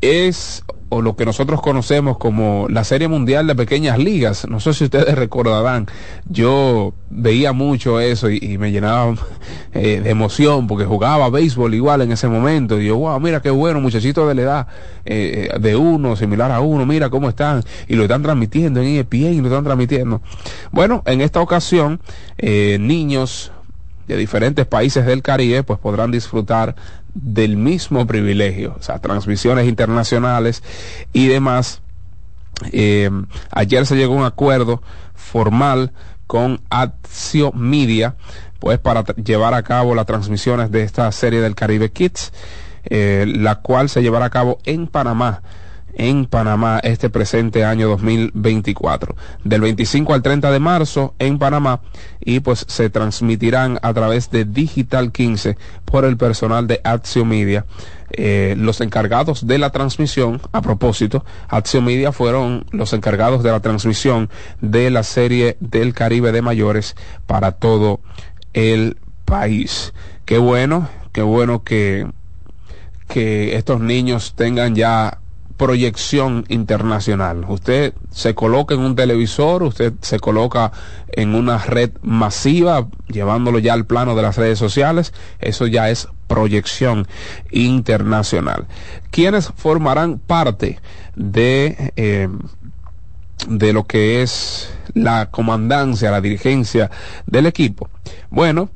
es 0.00 0.64
o 0.90 1.02
lo 1.02 1.16
que 1.16 1.26
nosotros 1.26 1.60
conocemos 1.60 2.16
como 2.16 2.66
la 2.70 2.82
Serie 2.82 3.08
Mundial 3.08 3.46
de 3.46 3.54
Pequeñas 3.54 3.98
Ligas. 3.98 4.48
No 4.48 4.58
sé 4.58 4.72
si 4.72 4.84
ustedes 4.84 5.14
recordarán, 5.18 5.86
yo 6.28 6.94
veía 7.10 7.52
mucho 7.52 8.00
eso 8.00 8.30
y, 8.30 8.56
me 8.58 8.72
llenaba 8.72 9.14
eh, 9.74 10.00
de 10.02 10.10
emoción 10.10 10.66
porque 10.66 10.84
jugaba 10.84 11.28
béisbol 11.28 11.74
igual 11.74 12.02
en 12.02 12.12
ese 12.12 12.28
momento. 12.28 12.80
Y 12.80 12.86
yo, 12.86 12.96
wow, 12.96 13.20
mira 13.20 13.42
qué 13.42 13.50
bueno, 13.50 13.80
muchachitos 13.80 14.26
de 14.28 14.34
la 14.34 14.42
edad 14.42 14.66
eh, 15.04 15.50
de 15.60 15.76
uno, 15.76 16.16
similar 16.16 16.50
a 16.50 16.60
uno, 16.60 16.86
mira 16.86 17.10
cómo 17.10 17.28
están. 17.28 17.62
Y 17.86 17.94
lo 17.94 18.04
están 18.04 18.22
transmitiendo 18.22 18.80
en 18.80 18.96
ESPN 18.96 19.34
y 19.34 19.40
lo 19.40 19.48
están 19.48 19.64
transmitiendo. 19.64 20.22
Bueno, 20.72 21.02
en 21.04 21.20
esta 21.20 21.40
ocasión, 21.40 22.00
eh, 22.38 22.78
niños 22.80 23.52
de 24.08 24.16
diferentes 24.16 24.66
países 24.66 25.06
del 25.06 25.22
Caribe 25.22 25.62
pues 25.62 25.78
podrán 25.78 26.10
disfrutar 26.10 26.74
del 27.14 27.56
mismo 27.56 28.06
privilegio, 28.06 28.74
o 28.78 28.82
sea, 28.82 28.98
transmisiones 28.98 29.68
internacionales 29.68 30.62
y 31.12 31.28
demás. 31.28 31.82
Eh, 32.72 33.10
ayer 33.50 33.86
se 33.86 33.96
llegó 33.96 34.14
a 34.14 34.16
un 34.18 34.24
acuerdo 34.24 34.82
formal 35.14 35.92
con 36.26 36.60
Axio 36.70 37.52
Media, 37.52 38.16
pues 38.58 38.78
para 38.78 39.04
llevar 39.14 39.54
a 39.54 39.62
cabo 39.62 39.94
las 39.94 40.06
transmisiones 40.06 40.70
de 40.70 40.82
esta 40.82 41.10
serie 41.12 41.40
del 41.40 41.54
Caribe 41.54 41.90
Kids. 41.90 42.32
eh, 42.90 43.26
la 43.26 43.56
cual 43.56 43.88
se 43.88 44.02
llevará 44.02 44.26
a 44.26 44.30
cabo 44.30 44.58
en 44.64 44.86
Panamá 44.86 45.42
en 45.98 46.24
Panamá 46.24 46.80
este 46.82 47.10
presente 47.10 47.64
año 47.64 47.88
2024. 47.88 49.14
Del 49.44 49.60
25 49.60 50.14
al 50.14 50.22
30 50.22 50.50
de 50.50 50.58
marzo 50.60 51.14
en 51.18 51.38
Panamá 51.38 51.80
y 52.20 52.40
pues 52.40 52.64
se 52.68 52.88
transmitirán 52.88 53.78
a 53.82 53.92
través 53.92 54.30
de 54.30 54.44
Digital 54.44 55.12
15 55.12 55.58
por 55.84 56.04
el 56.04 56.16
personal 56.16 56.66
de 56.66 56.80
Acción 56.84 57.28
Media. 57.28 57.66
Eh, 58.10 58.54
los 58.56 58.80
encargados 58.80 59.46
de 59.46 59.58
la 59.58 59.70
transmisión, 59.70 60.40
a 60.52 60.62
propósito, 60.62 61.24
Acción 61.48 61.84
Media 61.84 62.12
fueron 62.12 62.64
los 62.70 62.94
encargados 62.94 63.42
de 63.42 63.50
la 63.50 63.60
transmisión 63.60 64.30
de 64.62 64.90
la 64.90 65.02
serie 65.02 65.58
del 65.60 65.92
Caribe 65.92 66.32
de 66.32 66.40
mayores 66.40 66.96
para 67.26 67.52
todo 67.52 68.00
el 68.54 68.96
país. 69.24 69.92
Qué 70.24 70.38
bueno, 70.38 70.88
qué 71.12 71.22
bueno 71.22 71.62
que, 71.64 72.06
que 73.08 73.56
estos 73.56 73.80
niños 73.80 74.34
tengan 74.36 74.74
ya 74.74 75.18
proyección 75.58 76.44
internacional. 76.48 77.44
Usted 77.48 77.92
se 78.10 78.34
coloca 78.34 78.74
en 78.74 78.80
un 78.80 78.96
televisor, 78.96 79.64
usted 79.64 79.92
se 80.00 80.20
coloca 80.20 80.72
en 81.08 81.34
una 81.34 81.58
red 81.58 81.90
masiva, 82.00 82.86
llevándolo 83.08 83.58
ya 83.58 83.74
al 83.74 83.84
plano 83.84 84.14
de 84.14 84.22
las 84.22 84.36
redes 84.36 84.58
sociales, 84.58 85.12
eso 85.40 85.66
ya 85.66 85.90
es 85.90 86.08
proyección 86.28 87.08
internacional. 87.50 88.66
¿Quiénes 89.10 89.52
formarán 89.56 90.18
parte 90.18 90.78
de, 91.16 91.92
eh, 91.96 92.28
de 93.48 93.72
lo 93.72 93.84
que 93.84 94.22
es 94.22 94.72
la 94.94 95.30
comandancia, 95.30 96.12
la 96.12 96.20
dirigencia 96.20 96.88
del 97.26 97.46
equipo? 97.46 97.90
Bueno, 98.30 98.70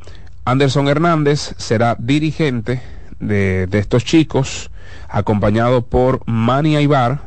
Anderson 0.44 0.88
Hernández 0.88 1.54
será 1.58 1.96
dirigente 1.96 2.82
de, 3.20 3.68
de 3.68 3.78
estos 3.78 4.04
chicos 4.04 4.71
acompañado 5.12 5.82
por 5.82 6.22
Manny 6.26 6.76
Aibar 6.76 7.20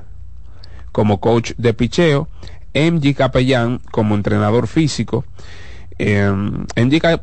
como 0.92 1.20
coach 1.20 1.52
de 1.58 1.74
picheo, 1.74 2.28
MG 2.74 3.16
Capellán 3.16 3.80
como 3.92 4.16
entrenador 4.16 4.68
físico. 4.68 5.24
Eh, 5.98 6.30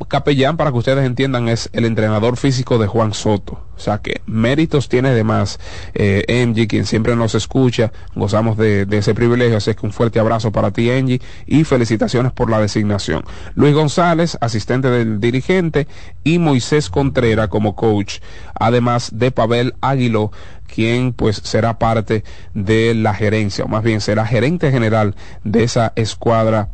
Capellán, 0.08 0.56
para 0.56 0.70
que 0.70 0.78
ustedes 0.78 1.04
entiendan, 1.04 1.48
es 1.48 1.68
el 1.72 1.84
entrenador 1.84 2.36
físico 2.36 2.78
de 2.78 2.86
Juan 2.86 3.12
Soto. 3.12 3.64
O 3.76 3.80
sea 3.80 3.98
que 3.98 4.20
méritos 4.26 4.88
tiene 4.88 5.08
además 5.08 5.58
eh, 5.94 6.24
quien 6.68 6.86
siempre 6.86 7.16
nos 7.16 7.34
escucha. 7.34 7.92
Gozamos 8.14 8.56
de, 8.56 8.86
de, 8.86 8.98
ese 8.98 9.14
privilegio. 9.14 9.56
Así 9.56 9.74
que 9.74 9.84
un 9.84 9.92
fuerte 9.92 10.20
abrazo 10.20 10.52
para 10.52 10.70
ti, 10.70 10.88
MG, 10.90 11.20
y 11.46 11.64
felicitaciones 11.64 12.32
por 12.32 12.50
la 12.50 12.60
designación. 12.60 13.24
Luis 13.54 13.74
González, 13.74 14.38
asistente 14.40 14.88
del 14.88 15.20
dirigente, 15.20 15.86
y 16.24 16.38
Moisés 16.38 16.90
Contreras 16.90 17.48
como 17.48 17.74
coach, 17.74 18.20
además 18.54 19.10
de 19.14 19.30
Pavel 19.32 19.74
Águilo, 19.80 20.30
quien 20.72 21.12
pues 21.12 21.36
será 21.36 21.78
parte 21.78 22.24
de 22.54 22.94
la 22.94 23.14
gerencia, 23.14 23.64
o 23.64 23.68
más 23.68 23.82
bien 23.82 24.00
será 24.00 24.24
gerente 24.26 24.70
general 24.70 25.14
de 25.44 25.64
esa 25.64 25.92
escuadra 25.96 26.70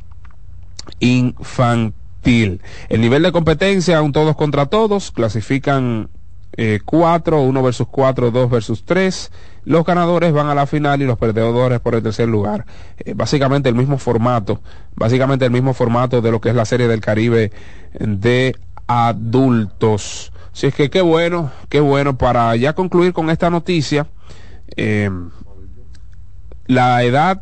infantil. 1.01 2.61
El 2.89 3.01
nivel 3.01 3.23
de 3.23 3.33
competencia, 3.33 4.03
un 4.03 4.13
todos 4.13 4.37
contra 4.37 4.67
todos, 4.67 5.11
clasifican 5.11 6.09
eh, 6.57 6.81
cuatro, 6.85 7.41
uno 7.43 7.63
versus 7.63 7.87
cuatro, 7.89 8.31
dos 8.31 8.51
versus 8.51 8.85
tres. 8.85 9.31
Los 9.65 9.85
ganadores 9.85 10.33
van 10.33 10.49
a 10.49 10.55
la 10.55 10.67
final 10.67 11.01
y 11.01 11.05
los 11.05 11.19
perdedores 11.19 11.81
por 11.81 11.95
el 11.95 12.03
tercer 12.03 12.29
lugar. 12.29 12.67
Eh, 12.99 13.15
básicamente 13.15 13.69
el 13.69 13.75
mismo 13.75 13.99
formato, 13.99 14.61
básicamente 14.97 15.45
el 15.45 15.51
mismo 15.51 15.75
formato 15.75 16.21
de 16.21 16.31
lo 16.31 16.41
que 16.41 16.49
es 16.49 16.55
la 16.55 16.65
serie 16.65 16.89
del 16.89 17.01
Caribe 17.01 17.53
de 17.99 18.57
adultos. 18.87 20.33
Si 20.53 20.67
es 20.67 20.75
que 20.75 20.91
qué 20.91 21.03
bueno, 21.03 21.53
qué 21.69 21.81
bueno 21.81 22.19
para 22.19 22.57
ya 22.57 22.73
concluir 22.73 23.13
con 23.13 23.31
esta 23.31 23.51
noticia. 23.51 24.09
Eh, 24.77 25.11
la 26.67 27.03
edad 27.05 27.41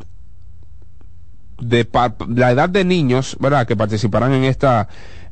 de 1.60 1.88
la 2.28 2.50
edad 2.50 2.68
de 2.68 2.84
niños, 2.84 3.36
¿verdad? 3.40 3.66
Que 3.66 3.76
participarán 3.76 4.32
en 4.32 4.44
esta 4.44 4.88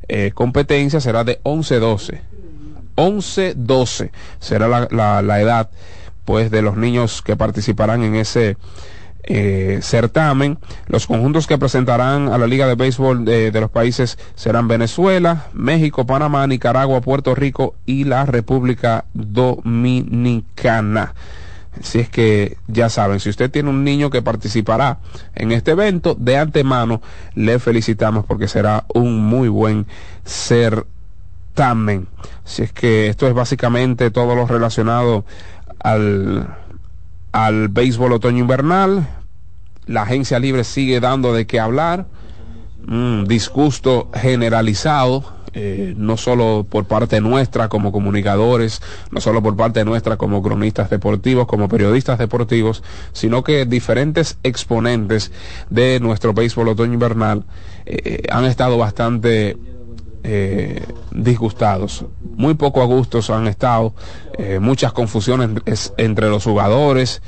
eh, 0.07 0.31
competencia 0.33 0.99
será 0.99 1.23
de 1.23 1.41
11-12. 1.43 2.19
11-12 2.95 4.11
será 4.39 4.67
la, 4.67 5.21
la, 5.21 5.41
edad, 5.41 5.69
pues, 6.23 6.51
de 6.51 6.61
los 6.61 6.77
niños 6.77 7.21
que 7.21 7.35
participarán 7.35 8.03
en 8.03 8.15
ese 8.15 8.57
eh, 9.23 9.79
certamen. 9.81 10.57
Los 10.87 11.07
conjuntos 11.07 11.47
que 11.47 11.57
presentarán 11.57 12.29
a 12.29 12.37
la 12.37 12.47
Liga 12.47 12.67
de 12.67 12.75
Béisbol 12.75 13.25
de, 13.25 13.51
de, 13.51 13.59
los 13.59 13.71
países 13.71 14.17
serán 14.35 14.67
Venezuela, 14.67 15.47
México, 15.53 16.05
Panamá, 16.05 16.45
Nicaragua, 16.47 17.01
Puerto 17.01 17.35
Rico 17.35 17.75
y 17.85 18.05
la 18.05 18.25
República 18.25 19.05
Dominicana. 19.13 21.13
Si 21.81 21.99
es 21.99 22.09
que 22.09 22.57
ya 22.67 22.89
saben, 22.89 23.19
si 23.19 23.29
usted 23.29 23.51
tiene 23.51 23.69
un 23.69 23.83
niño 23.83 24.09
que 24.09 24.21
participará 24.21 24.99
en 25.35 25.51
este 25.51 25.71
evento, 25.71 26.15
de 26.17 26.37
antemano 26.37 27.01
le 27.33 27.59
felicitamos 27.59 28.25
porque 28.25 28.47
será 28.47 28.85
un 28.93 29.25
muy 29.25 29.49
buen 29.49 29.85
certamen. 30.25 32.07
Si 32.43 32.63
es 32.63 32.71
que 32.71 33.07
esto 33.07 33.27
es 33.27 33.33
básicamente 33.33 34.11
todo 34.11 34.35
lo 34.35 34.47
relacionado 34.47 35.25
al 35.79 36.47
al 37.35 37.67
béisbol 37.67 38.13
otoño 38.13 38.39
invernal. 38.39 39.09
La 39.87 40.03
agencia 40.03 40.39
libre 40.39 40.63
sigue 40.63 41.01
dando 41.01 41.33
de 41.33 41.45
qué 41.45 41.59
hablar. 41.59 42.05
Un 42.87 43.25
disgusto 43.27 44.09
generalizado, 44.13 45.34
eh, 45.57 45.93
no 45.95 46.17
solo 46.17 46.65
por 46.69 46.83
parte 46.83 47.21
nuestra 47.21 47.69
como 47.69 47.93
comunicadores, 47.93 48.81
no 49.09 49.21
solo 49.21 49.41
por 49.41 49.55
parte 49.55 49.85
nuestra 49.85 50.17
como 50.17 50.43
cronistas 50.43 50.89
deportivos, 50.89 51.47
como 51.47 51.69
periodistas 51.69 52.19
deportivos, 52.19 52.83
sino 53.13 53.41
que 53.41 53.65
diferentes 53.65 54.37
exponentes 54.43 55.31
de 55.69 56.01
nuestro 56.01 56.33
béisbol 56.33 56.67
otoño 56.67 56.93
invernal 56.93 57.45
eh, 57.85 58.23
han 58.29 58.43
estado 58.43 58.77
bastante 58.77 59.55
eh, 60.23 60.83
disgustados. 61.11 62.03
Muy 62.35 62.55
poco 62.55 62.81
a 62.81 62.85
gustos 62.85 63.29
han 63.29 63.47
estado, 63.47 63.93
muchas 64.59 64.91
confusiones 64.91 65.61
es, 65.65 65.93
entre 65.95 66.27
los 66.29 66.43
jugadores, 66.43 67.21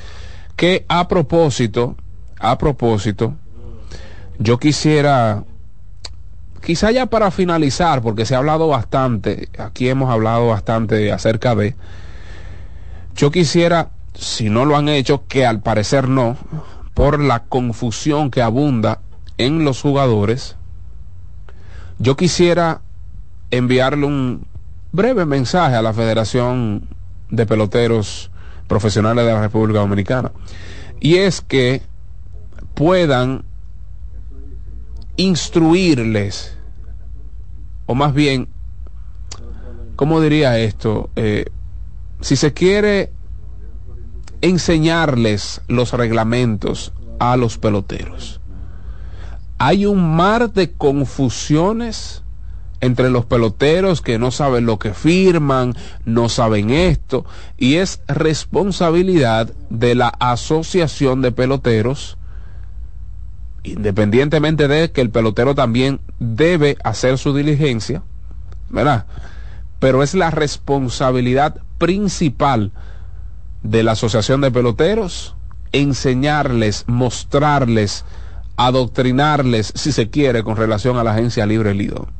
que 0.57 0.85
a 0.89 1.07
propósito, 1.07 1.95
a 2.37 2.57
propósito, 2.57 3.35
yo 4.37 4.59
quisiera, 4.59 5.45
quizá 6.67 6.91
ya 6.91 7.05
para 7.05 7.31
finalizar, 7.31 8.01
porque 8.01 8.25
se 8.25 8.35
ha 8.35 8.39
hablado 8.39 8.67
bastante, 8.67 9.47
aquí 9.57 9.87
hemos 9.87 10.11
hablado 10.11 10.49
bastante 10.49 11.13
acerca 11.13 11.55
de, 11.55 11.77
yo 13.15 13.31
quisiera, 13.31 13.91
si 14.13 14.49
no 14.49 14.65
lo 14.65 14.75
han 14.75 14.89
hecho, 14.89 15.23
que 15.29 15.45
al 15.45 15.61
parecer 15.61 16.09
no, 16.09 16.35
por 16.93 17.21
la 17.21 17.43
confusión 17.45 18.31
que 18.31 18.41
abunda 18.41 18.99
en 19.37 19.63
los 19.63 19.81
jugadores, 19.81 20.57
yo 21.99 22.17
quisiera 22.17 22.81
enviarle 23.49 24.05
un 24.05 24.45
breve 24.91 25.25
mensaje 25.25 25.77
a 25.77 25.81
la 25.81 25.93
Federación 25.93 26.85
de 27.29 27.45
Peloteros 27.45 28.29
Profesionales 28.67 29.25
de 29.25 29.31
la 29.31 29.39
República 29.39 29.79
Dominicana. 29.79 30.33
Y 30.99 31.15
es 31.15 31.39
que 31.39 31.81
puedan 32.73 33.45
instruirles, 35.15 36.56
o 37.87 37.95
más 37.95 38.13
bien, 38.13 38.47
¿cómo 39.95 40.21
diría 40.21 40.59
esto? 40.59 41.09
Eh, 41.15 41.45
si 42.21 42.35
se 42.35 42.53
quiere 42.53 43.11
enseñarles 44.41 45.61
los 45.67 45.93
reglamentos 45.93 46.93
a 47.19 47.37
los 47.37 47.57
peloteros. 47.57 48.39
Hay 49.57 49.87
un 49.87 50.15
mar 50.15 50.53
de 50.53 50.71
confusiones 50.73 52.21
entre 52.79 53.09
los 53.09 53.25
peloteros 53.25 54.01
que 54.01 54.19
no 54.19 54.29
saben 54.29 54.67
lo 54.67 54.77
que 54.77 54.93
firman, 54.93 55.75
no 56.05 56.29
saben 56.29 56.69
esto, 56.69 57.25
y 57.57 57.75
es 57.75 58.01
responsabilidad 58.07 59.51
de 59.71 59.95
la 59.95 60.09
asociación 60.09 61.23
de 61.23 61.31
peloteros, 61.31 62.16
independientemente 63.71 64.67
de 64.67 64.91
que 64.91 65.01
el 65.01 65.09
pelotero 65.09 65.55
también 65.55 65.99
debe 66.19 66.77
hacer 66.83 67.17
su 67.17 67.33
diligencia, 67.33 68.03
¿verdad? 68.69 69.05
Pero 69.79 70.03
es 70.03 70.13
la 70.13 70.31
responsabilidad 70.31 71.61
principal 71.77 72.71
de 73.63 73.83
la 73.83 73.93
asociación 73.93 74.41
de 74.41 74.51
peloteros 74.51 75.35
enseñarles, 75.73 76.85
mostrarles, 76.87 78.05
adoctrinarles, 78.55 79.73
si 79.75 79.91
se 79.91 80.09
quiere, 80.09 80.43
con 80.43 80.55
relación 80.55 80.97
a 80.97 81.03
la 81.03 81.11
agencia 81.11 81.45
libre 81.45 81.73
Lidón 81.73 82.17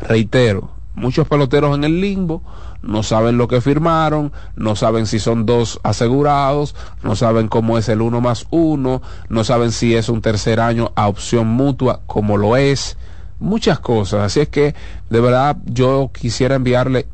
reitero, 0.00 0.70
muchos 0.94 1.28
peloteros 1.28 1.74
en 1.74 1.84
el 1.84 2.00
limbo 2.00 2.42
no 2.82 3.02
saben 3.02 3.38
lo 3.38 3.48
que 3.48 3.60
firmaron, 3.60 4.32
no 4.56 4.76
saben 4.76 5.06
si 5.06 5.18
son 5.18 5.46
dos 5.46 5.80
asegurados, 5.82 6.74
no 7.02 7.16
saben 7.16 7.48
cómo 7.48 7.78
es 7.78 7.88
el 7.88 8.02
uno 8.02 8.20
más 8.20 8.46
uno, 8.50 9.02
no 9.28 9.44
saben 9.44 9.72
si 9.72 9.94
es 9.94 10.08
un 10.08 10.20
tercer 10.20 10.60
año 10.60 10.92
a 10.94 11.08
opción 11.08 11.48
mutua, 11.48 12.00
como 12.06 12.36
lo 12.36 12.56
es, 12.56 12.98
muchas 13.40 13.80
cosas. 13.80 14.20
Así 14.20 14.40
es 14.40 14.48
que, 14.48 14.74
de 15.08 15.20
verdad, 15.20 15.56
yo 15.64 16.10
quisiera 16.12 16.56
enviarle 16.56 17.06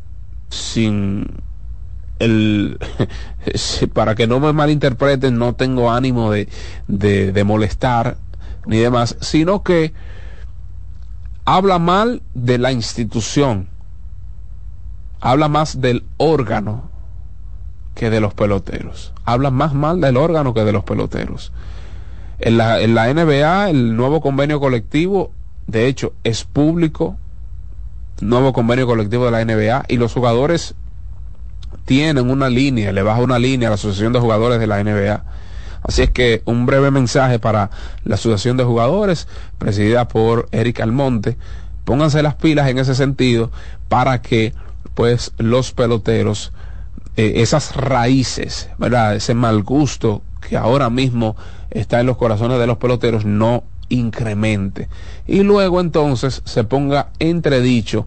sin 0.49 1.27
el, 2.19 2.79
para 3.95 4.14
que 4.14 4.27
no 4.27 4.40
me 4.40 4.53
malinterpreten, 4.53 5.38
no 5.38 5.55
tengo 5.55 5.90
ánimo 5.90 6.33
de, 6.33 6.49
de, 6.88 7.33
de 7.33 7.45
molestar 7.45 8.16
ni 8.66 8.79
demás, 8.79 9.16
sino 9.21 9.62
que 9.62 9.93
habla 11.45 11.79
mal 11.79 12.23
de 12.35 12.59
la 12.59 12.73
institución, 12.73 13.69
habla 15.20 15.48
más 15.48 15.80
del 15.80 16.04
órgano 16.16 16.90
que 17.94 18.11
de 18.11 18.20
los 18.20 18.35
peloteros, 18.35 19.12
habla 19.24 19.50
más 19.50 19.74
mal 19.74 20.00
del 20.00 20.16
órgano 20.16 20.54
que 20.54 20.64
de 20.64 20.72
los 20.72 20.85
peloteros. 20.85 21.52
En 22.38 22.56
la, 22.56 22.80
en 22.80 22.94
la 22.94 23.12
NBA, 23.12 23.70
el 23.70 23.96
nuevo 23.96 24.22
convenio 24.22 24.61
colectivo, 24.61 25.33
de 25.66 25.87
hecho, 25.87 26.14
es 26.24 26.44
público, 26.44 27.16
nuevo 28.20 28.52
convenio 28.52 28.87
colectivo 28.87 29.26
de 29.26 29.30
la 29.30 29.44
NBA, 29.44 29.85
y 29.88 29.98
los 29.98 30.14
jugadores 30.14 30.74
tienen 31.85 32.30
una 32.30 32.48
línea, 32.48 32.92
le 32.92 33.02
baja 33.02 33.20
una 33.20 33.38
línea 33.38 33.68
a 33.68 33.70
la 33.70 33.74
Asociación 33.74 34.12
de 34.12 34.20
Jugadores 34.20 34.59
de 34.59 34.66
la 34.66 34.83
NBA. 34.83 35.24
Así 35.83 36.02
es 36.02 36.11
que 36.11 36.42
un 36.44 36.66
breve 36.66 36.90
mensaje 36.90 37.38
para 37.38 37.70
la 38.04 38.14
Asociación 38.14 38.56
de 38.56 38.64
Jugadores, 38.64 39.28
presidida 39.59 40.09
por 40.09 40.48
Eric 40.52 40.80
Almonte. 40.80 41.37
Pónganse 41.85 42.22
las 42.22 42.35
pilas 42.37 42.68
en 42.68 42.78
ese 42.78 42.94
sentido 42.94 43.50
para 43.88 44.22
que 44.22 44.54
pues 44.95 45.33
los 45.38 45.73
peloteros, 45.73 46.53
eh, 47.16 47.35
esas 47.37 47.77
raíces, 47.77 48.71
¿verdad? 48.79 49.14
Ese 49.14 49.35
mal 49.35 49.62
gusto 49.62 50.23
que 50.40 50.57
ahora 50.57 50.90
mismo 50.90 51.37
está 51.71 52.01
en 52.01 52.07
los 52.07 52.16
corazones 52.16 52.59
de 52.59 52.66
los 52.66 52.79
peloteros 52.79 53.25
no 53.25 53.64
incremente. 53.90 54.88
Y 55.27 55.43
luego 55.43 55.81
entonces 55.81 56.43
se 56.45 56.64
ponga 56.64 57.11
entredicho 57.19 58.07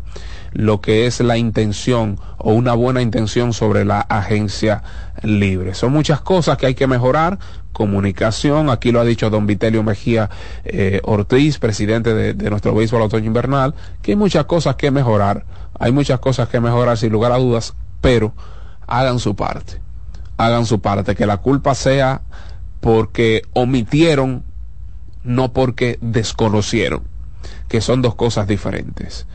lo 0.53 0.81
que 0.81 1.05
es 1.05 1.19
la 1.19 1.37
intención 1.37 2.19
o 2.37 2.53
una 2.53 2.73
buena 2.73 3.01
intención 3.01 3.53
sobre 3.53 3.85
la 3.85 4.01
agencia 4.01 4.83
libre. 5.21 5.73
Son 5.73 5.91
muchas 5.91 6.21
cosas 6.21 6.57
que 6.57 6.67
hay 6.67 6.75
que 6.75 6.87
mejorar. 6.87 7.39
Comunicación, 7.71 8.69
aquí 8.69 8.91
lo 8.91 8.99
ha 8.99 9.05
dicho 9.05 9.31
don 9.31 9.47
Vitelio 9.47 9.81
Mejía 9.81 10.29
eh, 10.63 11.01
Ortiz, 11.03 11.57
presidente 11.57 12.13
de, 12.13 12.35
de 12.35 12.49
nuestro 12.51 12.75
béisbol 12.75 13.01
otoño 13.01 13.25
invernal, 13.25 13.73
que 14.03 14.11
hay 14.11 14.15
muchas 14.15 14.45
cosas 14.45 14.75
que 14.75 14.91
mejorar. 14.91 15.43
Hay 15.83 15.91
muchas 15.91 16.21
cosas 16.21 16.47
que 16.47 16.61
mejorar 16.61 16.97
sin 16.97 17.11
lugar 17.11 17.33
a 17.33 17.37
dudas, 17.37 17.73
pero 17.99 18.31
hagan 18.87 19.19
su 19.19 19.35
parte. 19.35 19.81
Hagan 20.37 20.65
su 20.65 20.79
parte. 20.79 21.13
Que 21.13 21.25
la 21.25 21.39
culpa 21.39 21.75
sea 21.75 22.21
porque 22.79 23.41
omitieron, 23.51 24.45
no 25.25 25.51
porque 25.51 25.99
desconocieron, 25.99 27.03
que 27.67 27.81
son 27.81 28.01
dos 28.01 28.15
cosas 28.15 28.47
diferentes 28.47 29.27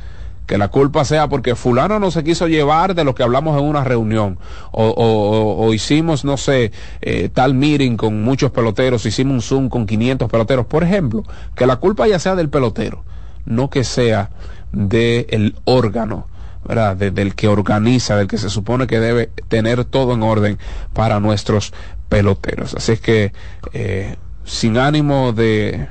que 0.46 0.56
la 0.56 0.68
culpa 0.68 1.04
sea 1.04 1.28
porque 1.28 1.54
fulano 1.54 1.98
no 1.98 2.10
se 2.10 2.24
quiso 2.24 2.48
llevar 2.48 2.94
de 2.94 3.04
lo 3.04 3.14
que 3.14 3.22
hablamos 3.22 3.58
en 3.58 3.66
una 3.66 3.84
reunión 3.84 4.38
o, 4.72 4.86
o, 4.86 5.66
o 5.66 5.74
hicimos, 5.74 6.24
no 6.24 6.38
sé, 6.38 6.72
eh, 7.02 7.28
tal 7.28 7.52
meeting 7.52 7.98
con 7.98 8.22
muchos 8.22 8.50
peloteros, 8.50 9.04
hicimos 9.04 9.34
un 9.34 9.42
Zoom 9.42 9.68
con 9.68 9.84
500 9.84 10.30
peloteros, 10.30 10.64
por 10.64 10.82
ejemplo, 10.82 11.24
que 11.54 11.66
la 11.66 11.76
culpa 11.76 12.08
ya 12.08 12.18
sea 12.18 12.34
del 12.34 12.48
pelotero, 12.48 13.04
no 13.44 13.68
que 13.68 13.84
sea 13.84 14.30
del 14.72 15.54
órgano. 15.64 16.26
¿Verdad? 16.68 16.96
De, 16.96 17.10
del 17.10 17.34
que 17.34 17.48
organiza, 17.48 18.16
del 18.16 18.28
que 18.28 18.38
se 18.38 18.50
supone 18.50 18.86
que 18.86 19.00
debe 19.00 19.30
tener 19.48 19.84
todo 19.84 20.12
en 20.12 20.22
orden 20.22 20.58
para 20.92 21.18
nuestros 21.18 21.72
peloteros. 22.08 22.74
Así 22.74 22.92
es 22.92 23.00
que, 23.00 23.32
eh, 23.72 24.16
sin 24.44 24.76
ánimo 24.76 25.32
de, 25.32 25.88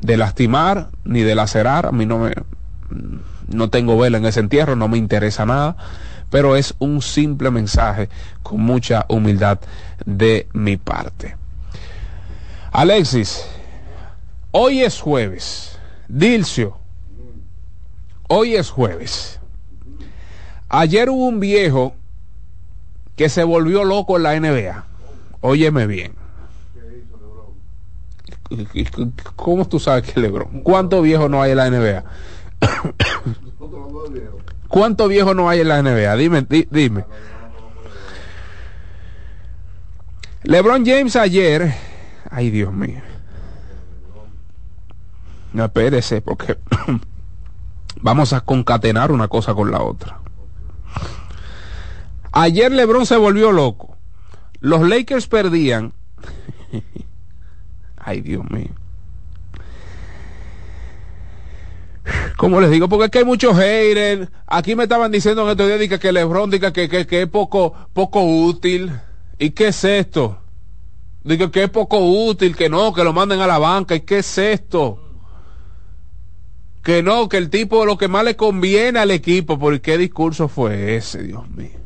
de 0.00 0.16
lastimar 0.16 0.88
ni 1.04 1.20
de 1.22 1.34
lacerar, 1.34 1.86
a 1.86 1.92
mí 1.92 2.06
no 2.06 2.18
me, 2.18 2.32
no 3.48 3.70
tengo 3.70 3.98
vela 3.98 4.18
en 4.18 4.26
ese 4.26 4.40
entierro, 4.40 4.74
no 4.74 4.88
me 4.88 4.98
interesa 4.98 5.44
nada, 5.46 5.76
pero 6.30 6.56
es 6.56 6.74
un 6.78 7.02
simple 7.02 7.50
mensaje 7.50 8.08
con 8.42 8.60
mucha 8.60 9.04
humildad 9.08 9.60
de 10.04 10.48
mi 10.52 10.76
parte. 10.76 11.36
Alexis, 12.72 13.44
hoy 14.50 14.82
es 14.82 15.00
jueves. 15.00 15.78
Dilcio, 16.08 16.78
hoy 18.28 18.54
es 18.54 18.70
jueves. 18.70 19.37
Ayer 20.68 21.08
hubo 21.08 21.26
un 21.26 21.40
viejo 21.40 21.94
que 23.16 23.28
se 23.28 23.42
volvió 23.44 23.84
loco 23.84 24.16
en 24.16 24.22
la 24.22 24.38
NBA. 24.38 24.84
Óyeme 25.40 25.86
bien. 25.86 26.14
¿Cómo 29.36 29.66
tú 29.66 29.78
sabes 29.78 30.10
que 30.10 30.20
Lebron? 30.20 30.60
¿Cuántos 30.62 31.02
viejos 31.02 31.30
no 31.30 31.42
hay 31.42 31.52
en 31.52 31.56
la 31.56 31.70
NBA? 31.70 32.04
¿Cuánto 34.68 35.08
viejo 35.08 35.34
no 35.34 35.48
hay 35.48 35.60
en 35.60 35.68
la 35.68 35.82
NBA? 35.82 36.16
Dime, 36.16 36.42
di, 36.42 36.66
dime. 36.70 37.04
LeBron 40.44 40.84
James 40.86 41.16
ayer, 41.16 41.74
ay 42.30 42.50
Dios 42.50 42.72
mío. 42.72 43.00
No 45.52 45.64
espérese 45.64 46.20
porque 46.20 46.58
vamos 48.00 48.32
a 48.32 48.40
concatenar 48.42 49.10
una 49.10 49.28
cosa 49.28 49.54
con 49.54 49.70
la 49.70 49.82
otra. 49.82 50.20
Ayer 52.32 52.70
LeBron 52.70 53.06
se 53.06 53.16
volvió 53.16 53.52
loco. 53.52 53.96
Los 54.60 54.88
Lakers 54.88 55.26
perdían. 55.26 55.92
ay 57.96 58.20
Dios 58.20 58.48
mío. 58.50 58.70
como 62.38 62.60
les 62.60 62.70
digo, 62.70 62.88
porque 62.88 63.06
es 63.06 63.10
que 63.10 63.18
hay 63.18 63.24
muchos 63.24 63.56
haters. 63.56 64.28
Aquí 64.46 64.76
me 64.76 64.84
estaban 64.84 65.10
diciendo 65.10 65.42
en 65.42 65.50
estos 65.50 65.66
días 65.66 65.98
que, 65.98 66.12
Lebron 66.12 66.50
diga 66.50 66.72
que, 66.72 66.88
que, 66.88 67.06
que, 67.06 67.22
es 67.22 67.28
poco, 67.28 67.74
poco 67.92 68.22
útil. 68.22 68.92
¿Y 69.38 69.50
qué 69.50 69.68
es 69.68 69.84
esto? 69.84 70.38
Digo 71.24 71.50
que 71.50 71.64
es 71.64 71.70
poco 71.70 71.98
útil, 71.98 72.56
que 72.56 72.68
no, 72.68 72.94
que 72.94 73.02
lo 73.02 73.12
manden 73.12 73.40
a 73.40 73.46
la 73.46 73.58
banca. 73.58 73.96
¿Y 73.96 74.02
qué 74.02 74.18
es 74.18 74.38
esto? 74.38 75.07
Que 76.88 77.02
no, 77.02 77.28
que 77.28 77.36
el 77.36 77.50
tipo 77.50 77.84
lo 77.84 77.98
que 77.98 78.08
más 78.08 78.24
le 78.24 78.34
conviene 78.34 78.98
al 78.98 79.10
equipo. 79.10 79.58
¿Por 79.58 79.78
qué 79.82 79.98
discurso 79.98 80.48
fue 80.48 80.96
ese, 80.96 81.22
Dios 81.22 81.46
mío? 81.50 81.78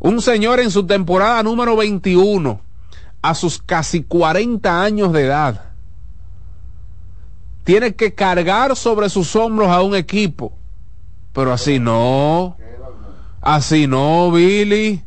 Un 0.00 0.20
señor 0.20 0.60
en 0.60 0.70
su 0.70 0.84
temporada 0.84 1.42
número 1.42 1.76
21, 1.76 2.60
a 3.22 3.34
sus 3.34 3.56
casi 3.56 4.02
40 4.02 4.82
años 4.82 5.14
de 5.14 5.22
edad 5.22 5.64
tiene 7.64 7.94
que 7.94 8.12
cargar 8.12 8.76
sobre 8.76 9.08
sus 9.08 9.34
hombros 9.34 9.68
a 9.68 9.80
un 9.80 9.94
equipo. 9.94 10.52
Pero 11.32 11.54
así 11.54 11.78
no. 11.78 12.58
Así 13.40 13.86
no, 13.86 14.30
Billy. 14.30 15.02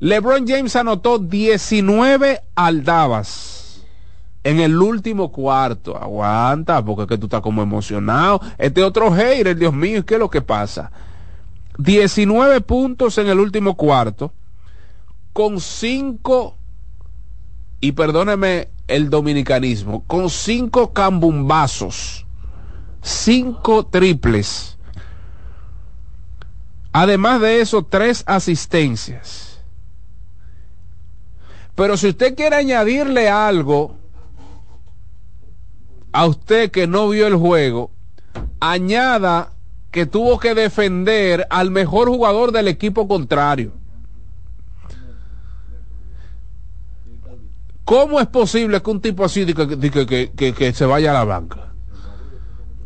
LeBron 0.00 0.48
James 0.48 0.74
anotó 0.74 1.20
19 1.20 2.40
aldabas 2.56 3.55
en 4.46 4.60
el 4.60 4.80
último 4.80 5.32
cuarto. 5.32 5.96
Aguanta, 5.96 6.84
porque 6.84 7.02
es 7.02 7.08
que 7.08 7.18
tú 7.18 7.26
estás 7.26 7.40
como 7.40 7.62
emocionado. 7.62 8.40
Este 8.58 8.84
otro 8.84 9.10
hater, 9.10 9.56
Dios 9.56 9.74
mío, 9.74 10.06
¿qué 10.06 10.14
es 10.14 10.20
lo 10.20 10.30
que 10.30 10.40
pasa? 10.40 10.92
19 11.78 12.60
puntos 12.60 13.18
en 13.18 13.26
el 13.26 13.40
último 13.40 13.76
cuarto, 13.76 14.32
con 15.32 15.60
5, 15.60 16.56
y 17.80 17.92
perdóneme 17.92 18.68
el 18.86 19.10
dominicanismo, 19.10 20.04
con 20.06 20.30
cinco 20.30 20.92
cambumbazos, 20.92 22.24
cinco 23.02 23.84
triples. 23.84 24.78
Además 26.92 27.40
de 27.40 27.60
eso, 27.60 27.84
tres 27.84 28.22
asistencias. 28.26 29.60
Pero 31.74 31.96
si 31.96 32.08
usted 32.08 32.36
quiere 32.36 32.56
añadirle 32.56 33.28
algo 33.28 34.05
a 36.16 36.24
usted 36.24 36.70
que 36.70 36.86
no 36.86 37.10
vio 37.10 37.26
el 37.26 37.36
juego, 37.36 37.90
añada 38.58 39.52
que 39.90 40.06
tuvo 40.06 40.38
que 40.38 40.54
defender 40.54 41.46
al 41.50 41.70
mejor 41.70 42.08
jugador 42.08 42.52
del 42.52 42.68
equipo 42.68 43.06
contrario. 43.06 43.72
¿Cómo 47.84 48.18
es 48.18 48.28
posible 48.28 48.80
que 48.80 48.90
un 48.90 49.02
tipo 49.02 49.26
así 49.26 49.44
de 49.44 49.52
que, 49.54 50.72
se 50.72 50.86
vaya 50.86 51.10
a 51.10 51.14
la 51.14 51.24
banca? 51.24 51.74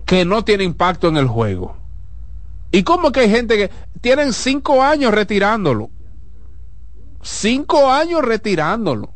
Que 0.04 0.24
no 0.24 0.44
tiene 0.44 0.64
impacto 0.64 1.06
en 1.06 1.16
el 1.16 1.28
juego. 1.28 1.76
¿Y 2.72 2.82
cómo 2.82 3.12
que 3.12 3.20
hay 3.20 3.30
gente 3.30 3.56
que 3.56 3.70
tienen 4.00 4.32
cinco 4.32 4.82
años 4.82 5.14
retirándolo? 5.14 5.88
Cinco 7.22 7.92
años 7.92 8.22
retirándolo. 8.22 9.14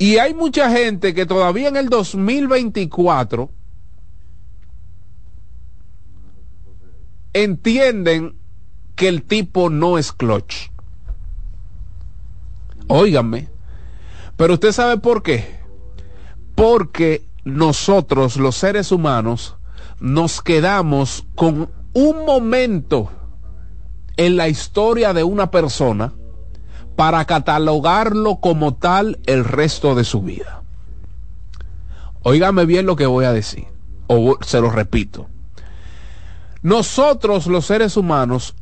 Y 0.00 0.16
hay 0.16 0.32
mucha 0.32 0.70
gente 0.70 1.12
que 1.12 1.26
todavía 1.26 1.68
en 1.68 1.76
el 1.76 1.90
2024 1.90 3.50
entienden 7.34 8.34
que 8.96 9.08
el 9.08 9.22
tipo 9.24 9.68
no 9.68 9.98
es 9.98 10.10
clutch. 10.12 10.70
Óigame. 12.88 13.50
Pero 14.38 14.54
usted 14.54 14.72
sabe 14.72 14.96
por 14.96 15.22
qué. 15.22 15.60
Porque 16.54 17.28
nosotros, 17.44 18.38
los 18.38 18.56
seres 18.56 18.92
humanos, 18.92 19.56
nos 20.00 20.40
quedamos 20.40 21.26
con 21.34 21.68
un 21.92 22.24
momento 22.24 23.10
en 24.16 24.38
la 24.38 24.48
historia 24.48 25.12
de 25.12 25.24
una 25.24 25.50
persona 25.50 26.14
para 27.00 27.24
catalogarlo 27.24 28.40
como 28.40 28.74
tal 28.74 29.20
el 29.24 29.46
resto 29.46 29.94
de 29.94 30.04
su 30.04 30.20
vida. 30.20 30.60
Óigame 32.22 32.66
bien 32.66 32.84
lo 32.84 32.94
que 32.94 33.06
voy 33.06 33.24
a 33.24 33.32
decir, 33.32 33.64
o 34.06 34.36
se 34.42 34.60
lo 34.60 34.68
repito. 34.68 35.26
Nosotros 36.60 37.46
los 37.46 37.64
seres 37.64 37.96
humanos 37.96 38.54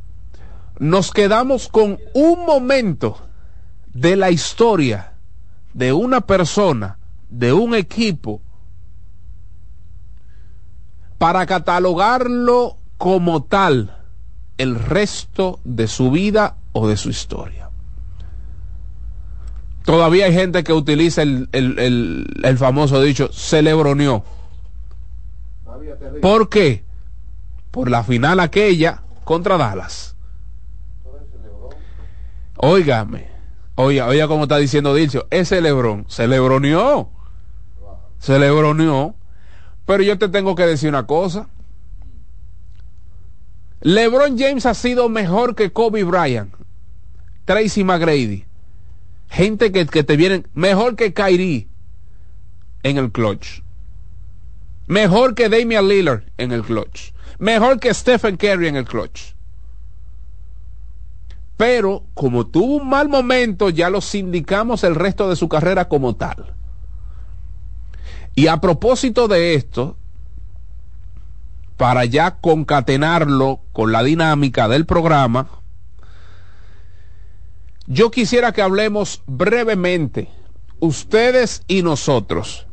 nos 0.77 1.11
quedamos 1.11 1.67
con 1.67 1.99
un 2.13 2.45
momento 2.45 3.17
de 3.87 4.15
la 4.15 4.31
historia 4.31 5.15
de 5.73 5.91
una 5.91 6.21
persona, 6.21 6.97
de 7.27 7.51
un 7.51 7.75
equipo, 7.75 8.39
para 11.17 11.45
catalogarlo 11.45 12.77
como 12.97 13.43
tal 13.43 13.97
el 14.57 14.75
resto 14.75 15.59
de 15.65 15.89
su 15.89 16.09
vida 16.09 16.55
o 16.71 16.87
de 16.87 16.95
su 16.95 17.09
historia. 17.09 17.68
Todavía 19.89 20.27
hay 20.27 20.33
gente 20.35 20.63
que 20.63 20.71
utiliza 20.71 21.23
el, 21.23 21.49
el, 21.51 22.57
famoso 22.59 23.01
dicho, 23.01 23.31
celebroneó. 23.33 24.23
¿Por 26.21 26.47
qué? 26.47 26.83
Por 27.71 27.89
la 27.89 28.03
final 28.03 28.39
aquella 28.39 29.01
contra 29.23 29.57
Dallas. 29.57 30.15
Óigame, 32.57 33.29
oiga, 33.73 34.05
oiga 34.05 34.27
como 34.27 34.43
está 34.43 34.57
diciendo 34.57 34.93
Dilcio, 34.93 35.25
ese 35.31 35.59
Lebrón, 35.59 36.05
celebroneó. 36.07 37.09
Celebroneó. 38.19 39.15
Pero 39.87 40.03
yo 40.03 40.19
te 40.19 40.29
tengo 40.29 40.53
que 40.53 40.67
decir 40.67 40.89
una 40.89 41.07
cosa. 41.07 41.49
LeBron 43.81 44.37
James 44.37 44.67
ha 44.67 44.75
sido 44.75 45.09
mejor 45.09 45.55
que 45.55 45.73
Kobe 45.73 46.03
Bryant, 46.03 46.53
Tracy 47.45 47.83
McGrady. 47.83 48.48
Gente 49.29 49.71
que, 49.71 49.85
que 49.85 50.03
te 50.03 50.17
vienen 50.17 50.47
mejor 50.53 50.95
que 50.95 51.13
Kyrie 51.13 51.69
en 52.83 52.97
el 52.97 53.11
clutch. 53.11 53.61
Mejor 54.87 55.35
que 55.35 55.49
Damian 55.49 55.87
Lillard 55.87 56.23
en 56.37 56.51
el 56.51 56.63
clutch. 56.63 57.13
Mejor 57.37 57.79
que 57.79 57.93
Stephen 57.93 58.37
Curry 58.37 58.67
en 58.67 58.75
el 58.75 58.85
clutch. 58.85 59.35
Pero 61.57 62.05
como 62.13 62.47
tuvo 62.47 62.77
un 62.77 62.89
mal 62.89 63.09
momento, 63.09 63.69
ya 63.69 63.89
lo 63.89 64.01
sindicamos 64.01 64.83
el 64.83 64.95
resto 64.95 65.29
de 65.29 65.35
su 65.35 65.47
carrera 65.47 65.87
como 65.87 66.15
tal. 66.15 66.55
Y 68.33 68.47
a 68.47 68.61
propósito 68.61 69.27
de 69.27 69.55
esto, 69.55 69.97
para 71.75 72.05
ya 72.05 72.37
concatenarlo 72.37 73.61
con 73.73 73.91
la 73.91 74.03
dinámica 74.03 74.67
del 74.67 74.85
programa, 74.85 75.49
yo 77.89 78.09
quisiera 78.11 78.53
que 78.53 78.61
hablemos 78.61 79.21
brevemente, 79.27 80.29
ustedes 80.79 81.63
y 81.67 81.83
nosotros, 81.83 82.67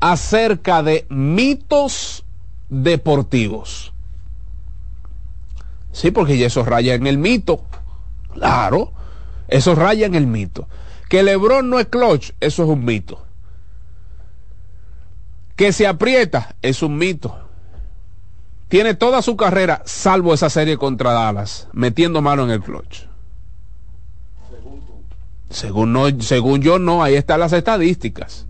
acerca 0.00 0.82
de 0.82 1.06
mitos 1.08 2.24
deportivos. 2.68 3.92
Sí, 5.92 6.10
porque 6.10 6.36
ya 6.36 6.48
eso 6.48 6.64
raya 6.64 6.94
en 6.94 7.06
el 7.06 7.18
mito. 7.18 7.64
Claro, 8.32 8.92
eso 9.46 9.76
raya 9.76 10.06
en 10.06 10.16
el 10.16 10.26
mito. 10.26 10.68
Que 11.08 11.22
Lebron 11.22 11.70
no 11.70 11.78
es 11.78 11.86
clutch, 11.86 12.32
eso 12.40 12.64
es 12.64 12.68
un 12.68 12.84
mito. 12.84 13.24
Que 15.54 15.72
se 15.72 15.86
aprieta, 15.86 16.56
es 16.62 16.82
un 16.82 16.98
mito 16.98 17.48
tiene 18.68 18.94
toda 18.94 19.22
su 19.22 19.36
carrera, 19.36 19.82
salvo 19.86 20.34
esa 20.34 20.50
serie 20.50 20.76
contra 20.76 21.12
Dallas, 21.12 21.68
metiendo 21.72 22.20
mano 22.20 22.44
en 22.44 22.50
el 22.50 22.60
clutch. 22.60 23.07
Según, 25.50 25.92
no, 25.92 26.08
según 26.20 26.60
yo, 26.60 26.78
no, 26.78 27.02
ahí 27.02 27.14
están 27.14 27.40
las 27.40 27.52
estadísticas. 27.52 28.46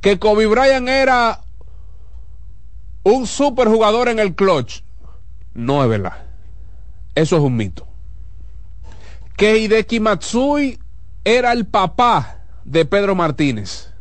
Que 0.00 0.18
Kobe 0.18 0.46
Bryant 0.46 0.88
era 0.88 1.40
un 3.02 3.26
superjugador 3.26 4.08
en 4.08 4.18
el 4.18 4.34
clutch, 4.34 4.82
no 5.54 5.82
es 5.82 5.88
verdad. 5.88 6.24
Eso 7.14 7.36
es 7.36 7.42
un 7.42 7.56
mito. 7.56 7.86
Que 9.36 9.58
Hideki 9.58 10.00
Matsui 10.00 10.78
era 11.24 11.52
el 11.52 11.66
papá 11.66 12.38
de 12.64 12.84
Pedro 12.84 13.14
Martínez, 13.14 13.92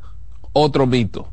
otro 0.54 0.86
mito. 0.86 1.30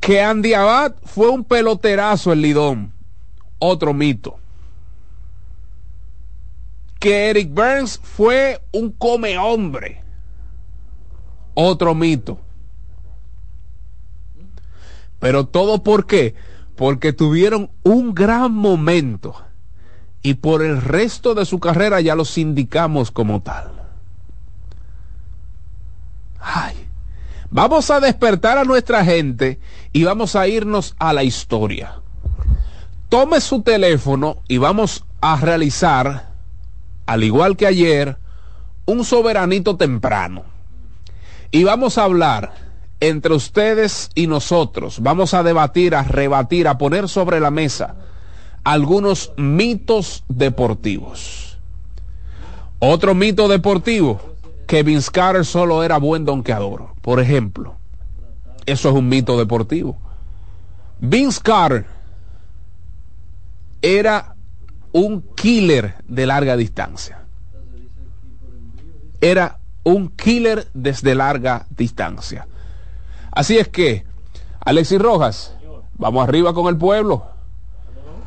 Que 0.00 0.22
Andy 0.22 0.54
Abad 0.54 0.94
fue 1.04 1.28
un 1.28 1.44
peloterazo 1.44 2.32
en 2.32 2.40
Lidón. 2.40 2.92
Otro 3.58 3.92
mito. 3.92 4.38
Que 6.98 7.30
Eric 7.30 7.52
Burns 7.52 8.00
fue 8.02 8.60
un 8.72 8.90
come 8.92 9.38
hombre. 9.38 10.02
Otro 11.54 11.94
mito. 11.94 12.40
Pero 15.18 15.46
todo 15.46 15.82
por 15.82 16.06
qué? 16.06 16.34
Porque 16.76 17.12
tuvieron 17.12 17.70
un 17.82 18.14
gran 18.14 18.52
momento 18.52 19.34
y 20.22 20.34
por 20.34 20.62
el 20.62 20.80
resto 20.80 21.34
de 21.34 21.44
su 21.44 21.58
carrera 21.58 22.00
ya 22.00 22.14
los 22.14 22.38
indicamos 22.38 23.10
como 23.10 23.42
tal. 23.42 23.72
Ay. 26.40 26.88
Vamos 27.50 27.90
a 27.90 27.98
despertar 28.00 28.58
a 28.58 28.64
nuestra 28.64 29.04
gente 29.04 29.58
y 29.92 30.04
vamos 30.04 30.36
a 30.36 30.46
irnos 30.46 30.94
a 30.98 31.14
la 31.14 31.24
historia. 31.24 32.02
Tome 33.08 33.40
su 33.40 33.62
teléfono 33.62 34.42
y 34.48 34.58
vamos 34.58 35.06
a 35.22 35.36
realizar, 35.36 36.27
al 37.08 37.24
igual 37.24 37.56
que 37.56 37.66
ayer, 37.66 38.18
un 38.84 39.02
soberanito 39.02 39.76
temprano. 39.76 40.44
Y 41.50 41.64
vamos 41.64 41.96
a 41.96 42.04
hablar 42.04 42.52
entre 43.00 43.32
ustedes 43.32 44.10
y 44.14 44.26
nosotros. 44.26 45.00
Vamos 45.00 45.32
a 45.32 45.42
debatir, 45.42 45.94
a 45.94 46.02
rebatir, 46.02 46.68
a 46.68 46.76
poner 46.76 47.08
sobre 47.08 47.40
la 47.40 47.50
mesa 47.50 47.94
algunos 48.62 49.32
mitos 49.38 50.22
deportivos. 50.28 51.58
Otro 52.78 53.14
mito 53.14 53.48
deportivo 53.48 54.20
que 54.66 54.82
Vince 54.82 55.10
Carter 55.10 55.46
solo 55.46 55.82
era 55.82 55.96
buen 55.96 56.26
donkeador, 56.26 56.90
por 57.00 57.20
ejemplo. 57.20 57.76
Eso 58.66 58.90
es 58.90 58.94
un 58.94 59.08
mito 59.08 59.38
deportivo. 59.38 59.96
Vince 61.00 61.40
Carter 61.42 61.86
era 63.80 64.34
un 64.92 65.22
killer 65.34 65.94
de 66.06 66.26
larga 66.26 66.56
distancia. 66.56 67.22
Era 69.20 69.58
un 69.84 70.08
killer 70.10 70.68
desde 70.74 71.14
larga 71.14 71.66
distancia. 71.70 72.46
Así 73.30 73.58
es 73.58 73.68
que, 73.68 74.04
Alexis 74.60 75.00
Rojas, 75.00 75.54
vamos 75.96 76.26
arriba 76.26 76.54
con 76.54 76.66
el 76.68 76.76
pueblo. 76.76 77.26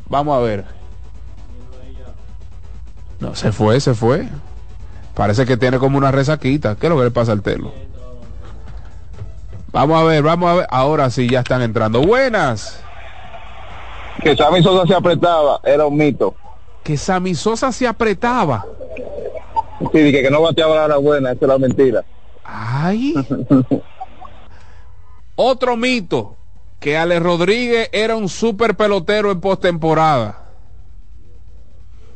Vamos 0.10 0.38
a 0.38 0.42
ver. 0.42 0.66
No, 3.20 3.36
se 3.36 3.52
fue, 3.52 3.80
se 3.80 3.94
fue. 3.94 4.28
Parece 5.14 5.46
que 5.46 5.58
tiene 5.58 5.80
como 5.80 5.98
una 5.98 6.12
resaquita. 6.12 6.76
¿Qué 6.76 6.88
es 6.88 6.90
lo 6.90 6.98
que 6.98 7.06
le 7.06 7.12
pasa 7.12 7.32
al 7.32 7.42
telo? 7.42 7.72
Vamos 9.72 10.00
a 10.00 10.04
ver, 10.04 10.24
vamos 10.24 10.50
a 10.50 10.54
ver. 10.56 10.68
Ahora 10.70 11.10
sí, 11.10 11.30
ya 11.30 11.40
están 11.40 11.62
entrando. 11.62 12.02
Buenas. 12.02 12.84
Que 14.22 14.36
Sammy 14.36 14.62
Sosa 14.62 14.86
se 14.88 14.94
apretaba, 14.94 15.60
era 15.64 15.86
un 15.86 15.98
mito. 15.98 16.36
Que 16.84 16.98
Sammy 16.98 17.34
Sosa 17.34 17.72
se 17.72 17.88
apretaba. 17.88 18.66
Sí, 19.92 20.00
dije 20.00 20.22
que 20.22 20.30
no 20.30 20.42
bateaba 20.42 20.88
la 20.88 20.98
buena, 20.98 21.32
esa 21.32 21.46
es 21.46 21.50
la 21.50 21.58
mentira. 21.58 22.04
Ay. 22.44 23.14
Otro 25.36 25.76
mito, 25.76 26.36
que 26.84 26.98
Ale 26.98 27.18
Rodríguez 27.22 27.90
era 27.94 28.18
un 28.18 28.28
super 28.28 28.76
pelotero 28.76 29.32
en 29.32 29.40
postemporada. 29.40 30.44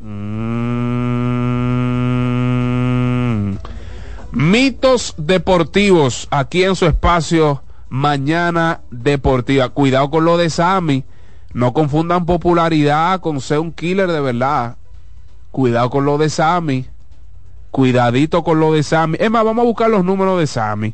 Mm. 0.02 0.58
Mitos 4.34 5.16
deportivos 5.18 6.28
aquí 6.32 6.66
en 6.66 6.76
su 6.76 6.86
espacio 6.86 7.64
Mañana 7.88 8.82
Deportiva. 8.92 9.70
Cuidado 9.70 10.10
con 10.10 10.26
lo 10.26 10.36
de 10.36 10.50
Sammy. 10.50 11.06
No 11.54 11.72
confundan 11.72 12.26
popularidad 12.26 13.22
con 13.22 13.40
ser 13.40 13.60
un 13.60 13.72
killer 13.72 14.12
de 14.12 14.20
verdad. 14.20 14.76
Cuidado 15.52 15.90
con 15.90 16.04
lo 16.04 16.18
de 16.18 16.30
Sammy. 16.30 16.88
Cuidadito 17.72 18.44
con 18.44 18.60
lo 18.60 18.74
de 18.74 18.84
Sammy. 18.84 19.18
Es 19.18 19.32
más, 19.32 19.46
vamos 19.46 19.64
a 19.64 19.68
buscar 19.68 19.90
los 19.90 20.04
números 20.04 20.38
de 20.38 20.48
Sammy. 20.48 20.94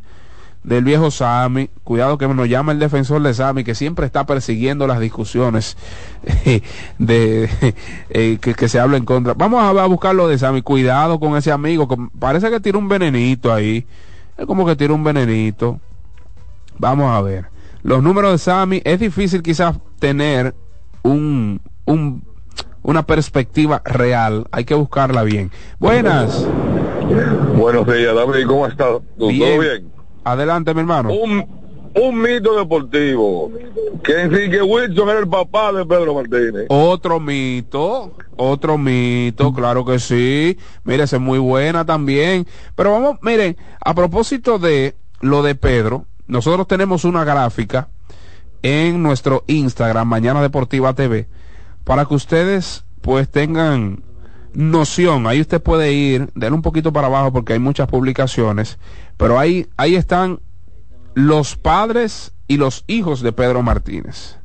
Del 0.63 0.83
viejo 0.83 1.11
Sammy. 1.11 1.69
Cuidado 1.83 2.17
que 2.17 2.27
nos 2.27 2.47
llama 2.47 2.71
el 2.71 2.79
defensor 2.79 3.21
de 3.21 3.33
Sammy, 3.33 3.63
que 3.63 3.75
siempre 3.75 4.05
está 4.05 4.25
persiguiendo 4.25 4.87
las 4.87 4.99
discusiones 4.99 5.77
de 6.97 7.49
eh, 8.09 8.37
que, 8.39 8.53
que, 8.53 8.69
se 8.69 8.79
habla 8.79 8.97
en 8.97 9.05
contra. 9.05 9.33
Vamos 9.33 9.61
a, 9.61 9.69
a 9.83 9.87
buscar 9.87 10.15
lo 10.15 10.27
de 10.27 10.37
Sammy. 10.37 10.61
Cuidado 10.61 11.19
con 11.19 11.35
ese 11.35 11.51
amigo. 11.51 11.87
Parece 12.19 12.49
que 12.49 12.59
tiene 12.59 12.77
un 12.77 12.87
venenito 12.87 13.53
ahí. 13.53 13.85
Es 14.37 14.45
como 14.45 14.65
que 14.65 14.75
tiene 14.75 14.93
un 14.93 15.03
venenito. 15.03 15.79
Vamos 16.77 17.11
a 17.11 17.21
ver. 17.21 17.45
Los 17.83 18.01
números 18.01 18.31
de 18.31 18.37
Sammy, 18.37 18.81
es 18.85 18.99
difícil 18.99 19.43
quizás 19.43 19.77
tener 19.99 20.55
un, 21.03 21.59
un, 21.85 22.23
una 22.81 23.05
perspectiva 23.05 23.81
real. 23.83 24.47
Hay 24.51 24.63
que 24.63 24.73
buscarla 24.73 25.23
bien. 25.23 25.51
Buenas. 25.79 26.47
Buenos 27.55 27.85
días, 27.85 28.15
David. 28.15 28.47
¿Cómo 28.47 28.65
estás? 28.67 28.87
¿Todo 29.17 29.27
bien? 29.27 29.59
bien? 29.59 29.92
Adelante, 30.23 30.73
mi 30.73 30.81
hermano. 30.81 31.11
Un, 31.11 31.45
un 31.95 32.21
mito 32.21 32.57
deportivo. 32.57 33.51
Que 34.03 34.21
Enrique 34.21 34.61
Wilson 34.61 35.09
era 35.09 35.19
el 35.19 35.27
papá 35.27 35.71
de 35.71 35.85
Pedro 35.85 36.15
Martínez. 36.15 36.65
Otro 36.69 37.19
mito, 37.19 38.13
otro 38.35 38.77
mito, 38.77 39.53
claro 39.53 39.85
que 39.85 39.99
sí. 39.99 40.57
Mire, 40.83 41.03
es 41.03 41.19
muy 41.19 41.39
buena 41.39 41.85
también. 41.85 42.47
Pero 42.75 42.91
vamos, 42.91 43.17
miren, 43.21 43.57
a 43.83 43.93
propósito 43.93 44.59
de 44.59 44.95
lo 45.21 45.43
de 45.43 45.55
Pedro, 45.55 46.05
nosotros 46.27 46.67
tenemos 46.67 47.05
una 47.05 47.23
gráfica 47.23 47.89
en 48.61 49.03
nuestro 49.03 49.43
Instagram, 49.47 50.07
Mañana 50.07 50.41
Deportiva 50.41 50.93
TV, 50.93 51.27
para 51.83 52.05
que 52.05 52.13
ustedes 52.15 52.85
pues 53.01 53.29
tengan 53.29 54.01
noción. 54.53 55.27
Ahí 55.27 55.41
usted 55.41 55.61
puede 55.61 55.91
ir, 55.91 56.29
denle 56.35 56.55
un 56.55 56.61
poquito 56.61 56.93
para 56.93 57.07
abajo 57.07 57.33
porque 57.33 57.53
hay 57.53 57.59
muchas 57.59 57.87
publicaciones, 57.87 58.79
pero 59.17 59.39
ahí, 59.39 59.67
ahí 59.77 59.95
están 59.95 60.39
los 61.13 61.55
padres 61.55 62.33
y 62.47 62.57
los 62.57 62.83
hijos 62.87 63.21
de 63.21 63.31
Pedro 63.31 63.61
Martínez. 63.61 64.37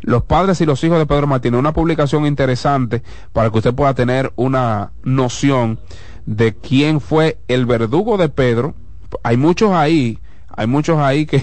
Los 0.00 0.22
padres 0.24 0.60
y 0.60 0.66
los 0.66 0.82
hijos 0.82 0.98
de 0.98 1.06
Pedro 1.06 1.26
Martínez, 1.26 1.58
una 1.58 1.74
publicación 1.74 2.24
interesante 2.26 3.02
para 3.32 3.50
que 3.50 3.58
usted 3.58 3.74
pueda 3.74 3.92
tener 3.94 4.32
una 4.36 4.92
noción 5.02 5.78
de 6.24 6.54
quién 6.54 7.00
fue 7.00 7.38
el 7.48 7.66
verdugo 7.66 8.16
de 8.16 8.28
Pedro. 8.28 8.74
Hay 9.22 9.36
muchos 9.36 9.72
ahí, 9.72 10.18
hay 10.48 10.66
muchos 10.66 10.98
ahí 10.98 11.26
que, 11.26 11.42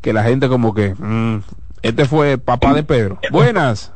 que 0.00 0.12
la 0.12 0.22
gente 0.24 0.48
como 0.48 0.72
que, 0.72 0.94
mmm, 0.96 1.40
este 1.82 2.06
fue 2.06 2.38
papá 2.38 2.72
de 2.72 2.82
Pedro. 2.82 3.18
Buenas. 3.30 3.92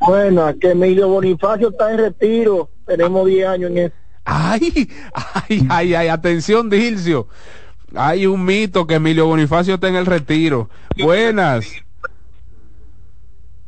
Buenas, 0.00 0.54
que 0.60 0.70
Emilio 0.70 1.08
Bonifacio 1.08 1.68
está 1.68 1.92
en 1.92 1.98
retiro, 1.98 2.70
tenemos 2.86 3.26
10 3.26 3.48
años 3.48 3.70
en 3.72 3.78
eso. 3.78 3.94
Ay, 4.26 4.90
ay, 5.14 5.66
ay, 5.70 5.94
ay, 5.94 6.08
atención, 6.08 6.68
Dilcio. 6.68 7.28
Hay 7.94 8.26
un 8.26 8.44
mito 8.44 8.86
que 8.86 8.96
Emilio 8.96 9.26
Bonifacio 9.26 9.74
está 9.74 9.88
en 9.88 9.94
el 9.94 10.04
retiro. 10.04 10.68
Buenas. 10.98 11.64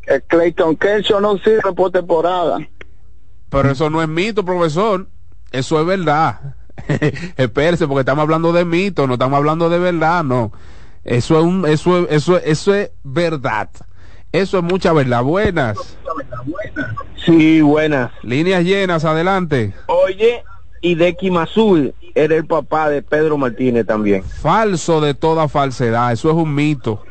Que 0.03 0.21
Clayton 0.27 0.77
Kershaw 0.77 1.21
no 1.21 1.39
sirve 1.39 1.73
por 1.75 1.93
temporada. 1.93 2.59
Pero 3.49 3.71
eso 3.71 3.89
no 3.89 4.03
es 4.03 4.09
mito, 4.09 4.45
profesor. 4.45 5.07
Eso 5.53 5.81
es 5.81 5.87
verdad. 5.87 6.57
Espérese, 7.37 7.87
porque 7.87 8.01
estamos 8.01 8.23
hablando 8.23 8.53
de 8.53 8.65
mito, 8.65 9.07
no 9.07 9.15
estamos 9.15 9.37
hablando 9.37 9.71
de 9.71 9.79
verdad, 9.79 10.25
no. 10.25 10.53
Eso 11.05 11.39
es 11.39 11.45
un, 11.45 11.67
eso, 11.67 12.09
eso, 12.09 12.37
eso 12.39 12.75
es 12.75 12.91
verdad. 13.05 13.71
Eso 14.33 14.59
es 14.59 14.65
mucha 14.65 14.93
verdad. 14.93 15.23
Buenas. 15.23 15.97
Sí, 17.25 17.61
buenas. 17.61 18.11
Líneas 18.23 18.65
llenas, 18.65 19.05
adelante. 19.05 19.75
Oye, 19.87 20.45
y 20.81 20.95
Deki 20.95 21.31
Mazul 21.31 21.95
era 22.15 22.37
el 22.37 22.47
papá 22.47 22.89
de 22.89 23.03
Pedro 23.03 23.39
Martínez 23.39 23.87
también. 23.87 24.23
Falso 24.23 25.01
de 25.01 25.15
toda 25.15 25.49
falsedad. 25.49 26.13
Eso 26.13 26.31
es 26.31 26.37
un 26.37 26.55
mito. 26.55 27.03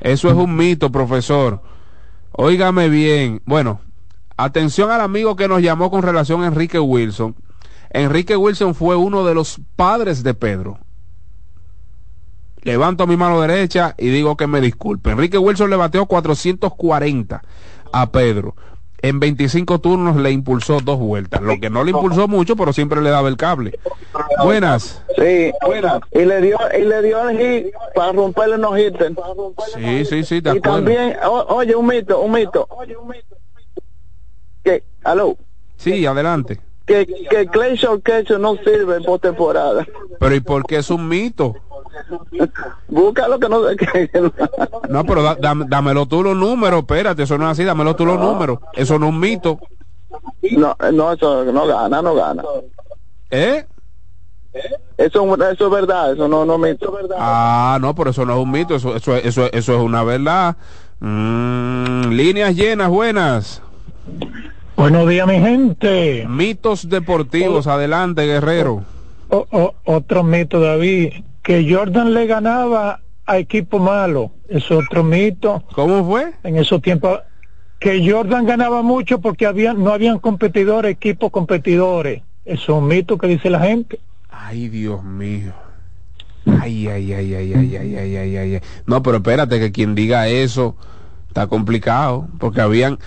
Eso 0.00 0.28
es 0.28 0.34
un 0.34 0.56
mito, 0.56 0.90
profesor. 0.90 1.60
Óigame 2.32 2.88
bien. 2.88 3.42
Bueno, 3.44 3.80
atención 4.36 4.90
al 4.90 5.00
amigo 5.00 5.36
que 5.36 5.48
nos 5.48 5.62
llamó 5.62 5.90
con 5.90 6.02
relación 6.02 6.42
a 6.42 6.46
Enrique 6.46 6.78
Wilson. 6.78 7.34
Enrique 7.90 8.36
Wilson 8.36 8.74
fue 8.74 8.96
uno 8.96 9.24
de 9.24 9.34
los 9.34 9.60
padres 9.74 10.22
de 10.22 10.34
Pedro. 10.34 10.78
Levanto 12.66 13.06
mi 13.06 13.16
mano 13.16 13.40
derecha 13.40 13.94
y 13.96 14.08
digo 14.08 14.36
que 14.36 14.48
me 14.48 14.60
disculpe. 14.60 15.10
Enrique 15.12 15.38
Wilson 15.38 15.70
le 15.70 15.76
bateó 15.76 16.06
440 16.06 17.40
a 17.92 18.10
Pedro. 18.10 18.56
En 19.02 19.20
25 19.20 19.78
turnos 19.78 20.16
le 20.16 20.32
impulsó 20.32 20.80
dos 20.80 20.98
vueltas, 20.98 21.40
lo 21.40 21.60
que 21.60 21.70
no 21.70 21.84
le 21.84 21.92
impulsó 21.92 22.26
mucho, 22.26 22.56
pero 22.56 22.72
siempre 22.72 23.00
le 23.02 23.10
daba 23.10 23.28
el 23.28 23.36
cable. 23.36 23.78
Buenas. 24.42 25.00
Sí, 25.16 25.52
buenas. 25.64 26.00
Y 26.10 26.24
le 26.24 26.40
dio, 26.40 26.58
y 26.76 26.82
le 26.82 27.02
dio 27.02 27.28
el 27.28 27.38
hit 27.38 27.72
para 27.94 28.10
romperle 28.12 28.58
los 28.58 28.76
hits. 28.76 28.98
Sí, 29.76 30.04
sí, 30.06 30.24
sí, 30.24 30.40
de 30.40 30.54
Y 30.54 30.58
acuerdo. 30.58 30.76
también, 30.78 31.16
o- 31.24 31.46
oye, 31.54 31.76
un 31.76 31.86
mito, 31.86 32.20
un 32.20 32.32
mito. 32.32 32.66
Que, 34.64 34.82
aló, 35.04 35.36
Sí, 35.76 36.04
adelante. 36.04 36.58
que, 36.86 37.06
que 37.30 37.46
Clayton 37.46 38.00
Kershaw 38.00 38.38
no 38.38 38.56
sirve 38.56 39.00
por 39.02 39.20
temporada. 39.20 39.86
Pero 40.18 40.34
¿y 40.34 40.40
por 40.40 40.64
qué 40.66 40.78
es 40.78 40.90
un 40.90 41.06
mito? 41.06 41.54
Búscalo 42.88 43.38
que 43.38 43.48
no 43.48 43.68
sé 43.68 43.76
qué. 43.76 44.10
No, 44.88 45.04
pero 45.04 45.22
da- 45.22 45.36
dámelo 45.66 46.06
tú 46.06 46.22
los 46.22 46.36
números, 46.36 46.80
espérate, 46.80 47.22
eso 47.24 47.38
no 47.38 47.44
es 47.46 47.52
así, 47.52 47.64
dámelo 47.64 47.96
tú 47.96 48.04
los 48.06 48.18
números. 48.18 48.58
Eso 48.74 48.98
no 48.98 49.06
es 49.06 49.12
un 49.12 49.20
mito. 49.20 49.58
No, 50.52 50.76
no, 50.92 51.12
eso 51.12 51.44
no 51.44 51.66
gana, 51.66 52.02
no 52.02 52.14
gana. 52.14 52.42
¿Eh? 53.30 53.64
Eso, 54.96 55.34
eso 55.50 55.66
es 55.66 55.70
verdad, 55.70 56.12
eso 56.14 56.28
no, 56.28 56.46
no 56.46 56.56
mito. 56.56 56.96
Ah, 57.18 57.78
no, 57.80 57.94
pero 57.94 58.10
eso 58.10 58.24
no 58.24 58.34
es 58.38 58.42
un 58.42 58.50
mito, 58.50 58.74
eso, 58.76 58.96
eso, 58.96 59.14
eso, 59.16 59.52
eso 59.52 59.74
es 59.76 59.80
una 59.82 60.02
verdad. 60.04 60.56
Mm, 61.00 62.08
líneas 62.12 62.54
llenas, 62.56 62.88
buenas. 62.88 63.62
Buenos 64.76 65.08
días, 65.08 65.26
mi 65.26 65.38
gente. 65.40 66.26
Mitos 66.28 66.88
deportivos, 66.88 67.66
adelante, 67.66 68.22
guerrero. 68.26 68.84
O- 69.28 69.46
o- 69.50 69.74
otro 69.84 70.22
mito, 70.22 70.60
David, 70.60 71.12
que 71.46 71.64
Jordan 71.72 72.12
le 72.12 72.26
ganaba 72.26 73.02
a 73.24 73.38
equipo 73.38 73.78
malo. 73.78 74.32
Es 74.48 74.68
otro 74.72 75.04
mito. 75.04 75.62
¿Cómo 75.76 76.04
fue? 76.04 76.32
En 76.42 76.56
esos 76.56 76.82
tiempos, 76.82 77.20
que 77.78 78.04
Jordan 78.10 78.46
ganaba 78.46 78.82
mucho 78.82 79.20
porque 79.20 79.46
había, 79.46 79.72
no 79.72 79.92
habían 79.92 80.18
competidores, 80.18 80.90
equipos 80.90 81.30
competidores. 81.30 82.24
Eso 82.44 82.62
es 82.62 82.68
un 82.70 82.88
mito 82.88 83.16
que 83.16 83.28
dice 83.28 83.48
la 83.48 83.60
gente. 83.60 84.00
Ay, 84.28 84.68
Dios 84.68 85.04
mío. 85.04 85.52
Ay, 86.46 86.88
ay, 86.88 87.12
ay, 87.12 87.34
ay, 87.34 87.54
ay, 87.54 87.76
ay, 87.76 87.96
ay, 87.96 88.16
ay, 88.16 88.36
ay, 88.36 88.54
ay. 88.56 88.60
No, 88.86 89.04
pero 89.04 89.18
espérate 89.18 89.60
que 89.60 89.70
quien 89.70 89.94
diga 89.94 90.26
eso 90.26 90.74
está 91.28 91.46
complicado, 91.46 92.26
porque 92.40 92.60
habían, 92.60 92.98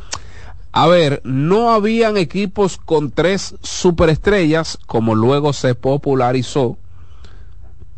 a 0.71 0.88
ver, 0.88 1.19
no 1.25 1.71
habían 1.71 2.15
equipos 2.15 2.78
con 2.78 3.12
tres 3.12 3.56
superestrellas 3.62 4.78
como 4.86 5.13
luego 5.13 5.52
se 5.52 5.75
popularizó, 5.75 6.78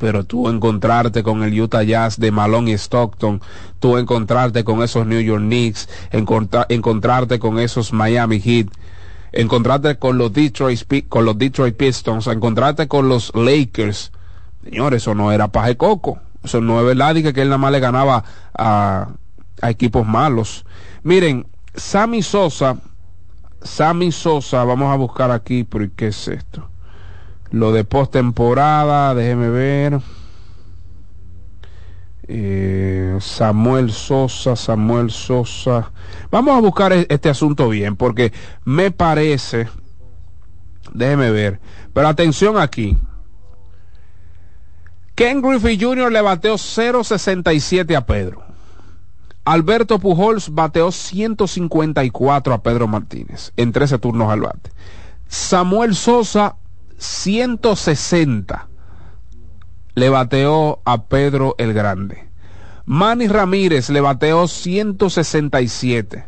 pero 0.02 0.24
tú 0.24 0.50
encontrarte 0.50 1.22
con 1.22 1.44
el 1.44 1.62
Utah 1.62 1.84
Jazz 1.84 2.20
de 2.20 2.32
Malone 2.32 2.72
y 2.72 2.74
Stockton, 2.74 3.40
tú 3.80 3.98
encontrarte 4.00 4.64
con 4.64 4.82
esos 4.82 5.06
New 5.06 5.22
York 5.22 5.44
Knicks, 5.44 5.88
encontra- 6.12 6.66
encontrarte 6.70 7.38
con 7.38 7.60
esos 7.60 7.94
Miami 7.94 8.40
Heat, 8.40 8.70
encontrarte 9.32 10.00
con 10.00 10.18
los 10.18 10.34
Detroit, 10.34 11.08
con 11.08 11.26
los 11.26 11.38
Detroit 11.38 11.78
Pistons, 11.78 12.26
encontrarte 12.26 12.88
con 12.88 13.10
los 13.10 13.32
Lakers. 13.36 14.12
Señores, 14.64 15.04
eso 15.04 15.14
no 15.14 15.32
era 15.32 15.50
paje 15.50 15.78
coco. 15.78 16.18
Eso 16.44 16.62
no 16.62 16.80
es 16.80 16.86
verdad 16.88 17.14
y 17.14 17.22
que, 17.22 17.40
él 17.40 17.50
nada 17.50 17.60
más 17.60 17.72
le 17.72 17.80
ganaba 17.80 18.24
a, 18.58 19.08
a 19.62 19.70
equipos 19.70 20.04
malos. 20.08 20.66
Miren, 21.04 21.46
Sammy 21.76 22.24
Sosa, 22.24 22.76
Sammy 23.62 24.12
Sosa, 24.12 24.64
vamos 24.64 24.92
a 24.92 24.96
buscar 24.96 25.30
aquí, 25.30 25.64
pero 25.64 25.84
¿y 25.84 25.92
¿qué 25.92 26.08
es 26.08 26.28
esto? 26.28 26.71
Lo 27.52 27.72
de 27.72 27.84
postemporada, 27.84 29.14
déjeme 29.14 29.50
ver. 29.50 30.00
Eh, 32.28 33.18
Samuel 33.20 33.92
Sosa, 33.92 34.56
Samuel 34.56 35.12
Sosa. 35.12 35.92
Vamos 36.32 36.58
a 36.58 36.62
buscar 36.62 36.94
e- 36.94 37.08
este 37.10 37.30
asunto 37.30 37.70
bien, 37.70 37.96
porque 37.96 38.32
me 38.64 38.92
parece, 38.92 39.68
Déjeme 40.94 41.32
ver. 41.32 41.60
Pero 41.94 42.08
atención 42.08 42.58
aquí. 42.58 42.98
Ken 45.16 45.42
Griffey 45.42 45.80
Jr. 45.80 46.12
le 46.12 46.22
bateó 46.22 46.56
0.67 46.58 47.96
a 47.96 48.06
Pedro. 48.06 48.44
Alberto 49.44 50.00
Pujols 50.00 50.54
bateó 50.54 50.92
154 50.92 52.54
a 52.54 52.62
Pedro 52.62 52.88
Martínez 52.88 53.52
en 53.58 53.72
13 53.72 53.98
turnos 53.98 54.32
al 54.32 54.42
bate. 54.42 54.72
Samuel 55.28 55.96
Sosa 55.96 56.58
160 57.02 58.70
le 59.96 60.10
bateó 60.10 60.82
a 60.86 61.06
Pedro 61.06 61.56
el 61.58 61.74
Grande. 61.74 62.30
Manny 62.86 63.28
Ramírez 63.28 63.90
le 63.90 64.02
bateó 64.02 64.48
167. 64.48 66.28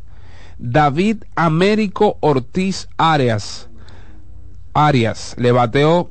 David 0.58 1.26
Américo 1.36 2.18
Ortiz 2.22 2.88
Arias 2.98 3.70
Arias 4.74 5.36
le 5.38 5.52
bateó 5.52 6.10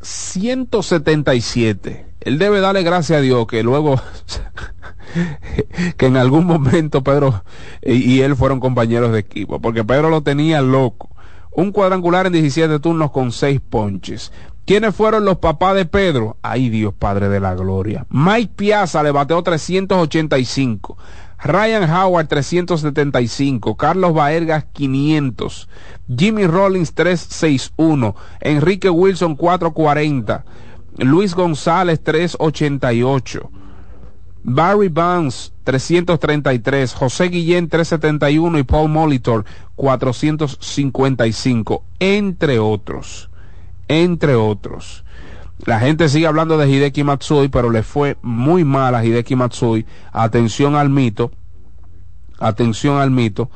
177. 0.00 2.06
Él 2.20 2.38
debe 2.38 2.60
darle 2.60 2.82
gracias 2.82 3.18
a 3.18 3.22
Dios 3.22 3.46
que 3.46 3.62
luego 3.62 4.00
que 5.98 6.06
en 6.06 6.16
algún 6.16 6.46
momento 6.46 7.04
Pedro 7.04 7.44
y, 7.82 8.20
él 8.20 8.36
fueron 8.36 8.60
compañeros 8.60 9.12
de 9.12 9.18
equipo, 9.18 9.60
porque 9.60 9.84
Pedro 9.84 10.08
lo 10.08 10.22
tenía 10.22 10.62
loco. 10.62 11.10
Un 11.52 11.72
cuadrangular 11.72 12.26
en 12.26 12.32
17 12.32 12.78
turnos 12.78 13.10
con 13.10 13.32
6 13.32 13.60
ponches. 13.68 14.32
¿Quiénes 14.64 14.94
fueron 14.94 15.24
los 15.24 15.38
papás 15.38 15.74
de 15.74 15.86
Pedro? 15.86 16.36
Ay 16.42 16.68
Dios 16.68 16.92
Padre 16.92 17.28
de 17.28 17.40
la 17.40 17.54
Gloria. 17.54 18.06
Mike 18.10 18.52
Piazza 18.54 19.02
le 19.02 19.10
bateó 19.10 19.42
385. 19.42 20.96
Ryan 21.42 21.88
Howard 21.88 22.26
375, 22.26 23.76
Carlos 23.76 24.12
Baergas 24.12 24.64
500, 24.72 25.68
Jimmy 26.08 26.46
Rollins 26.48 26.94
361, 26.94 28.16
Enrique 28.40 28.90
Wilson 28.90 29.36
440, 29.36 30.44
Luis 30.98 31.36
González 31.36 32.02
388. 32.02 33.50
Barry 34.48 34.88
Bonds 34.88 35.52
333, 35.64 36.94
José 36.94 37.28
Guillén 37.28 37.68
371 37.68 38.58
y 38.58 38.62
Paul 38.62 38.88
Molitor 38.88 39.44
455, 39.76 41.84
entre 42.00 42.58
otros, 42.58 43.28
entre 43.88 44.34
otros. 44.34 45.04
La 45.66 45.80
gente 45.80 46.08
sigue 46.08 46.26
hablando 46.26 46.56
de 46.56 46.66
Hideki 46.66 47.04
Matsui, 47.04 47.48
pero 47.48 47.68
le 47.68 47.82
fue 47.82 48.16
muy 48.22 48.64
mal 48.64 48.94
a 48.94 49.04
Hideki 49.04 49.36
Matsui. 49.36 49.84
Atención 50.12 50.76
al 50.76 50.88
mito. 50.88 51.30
Atención 52.38 52.98
al 52.98 53.10
mito. 53.10 53.46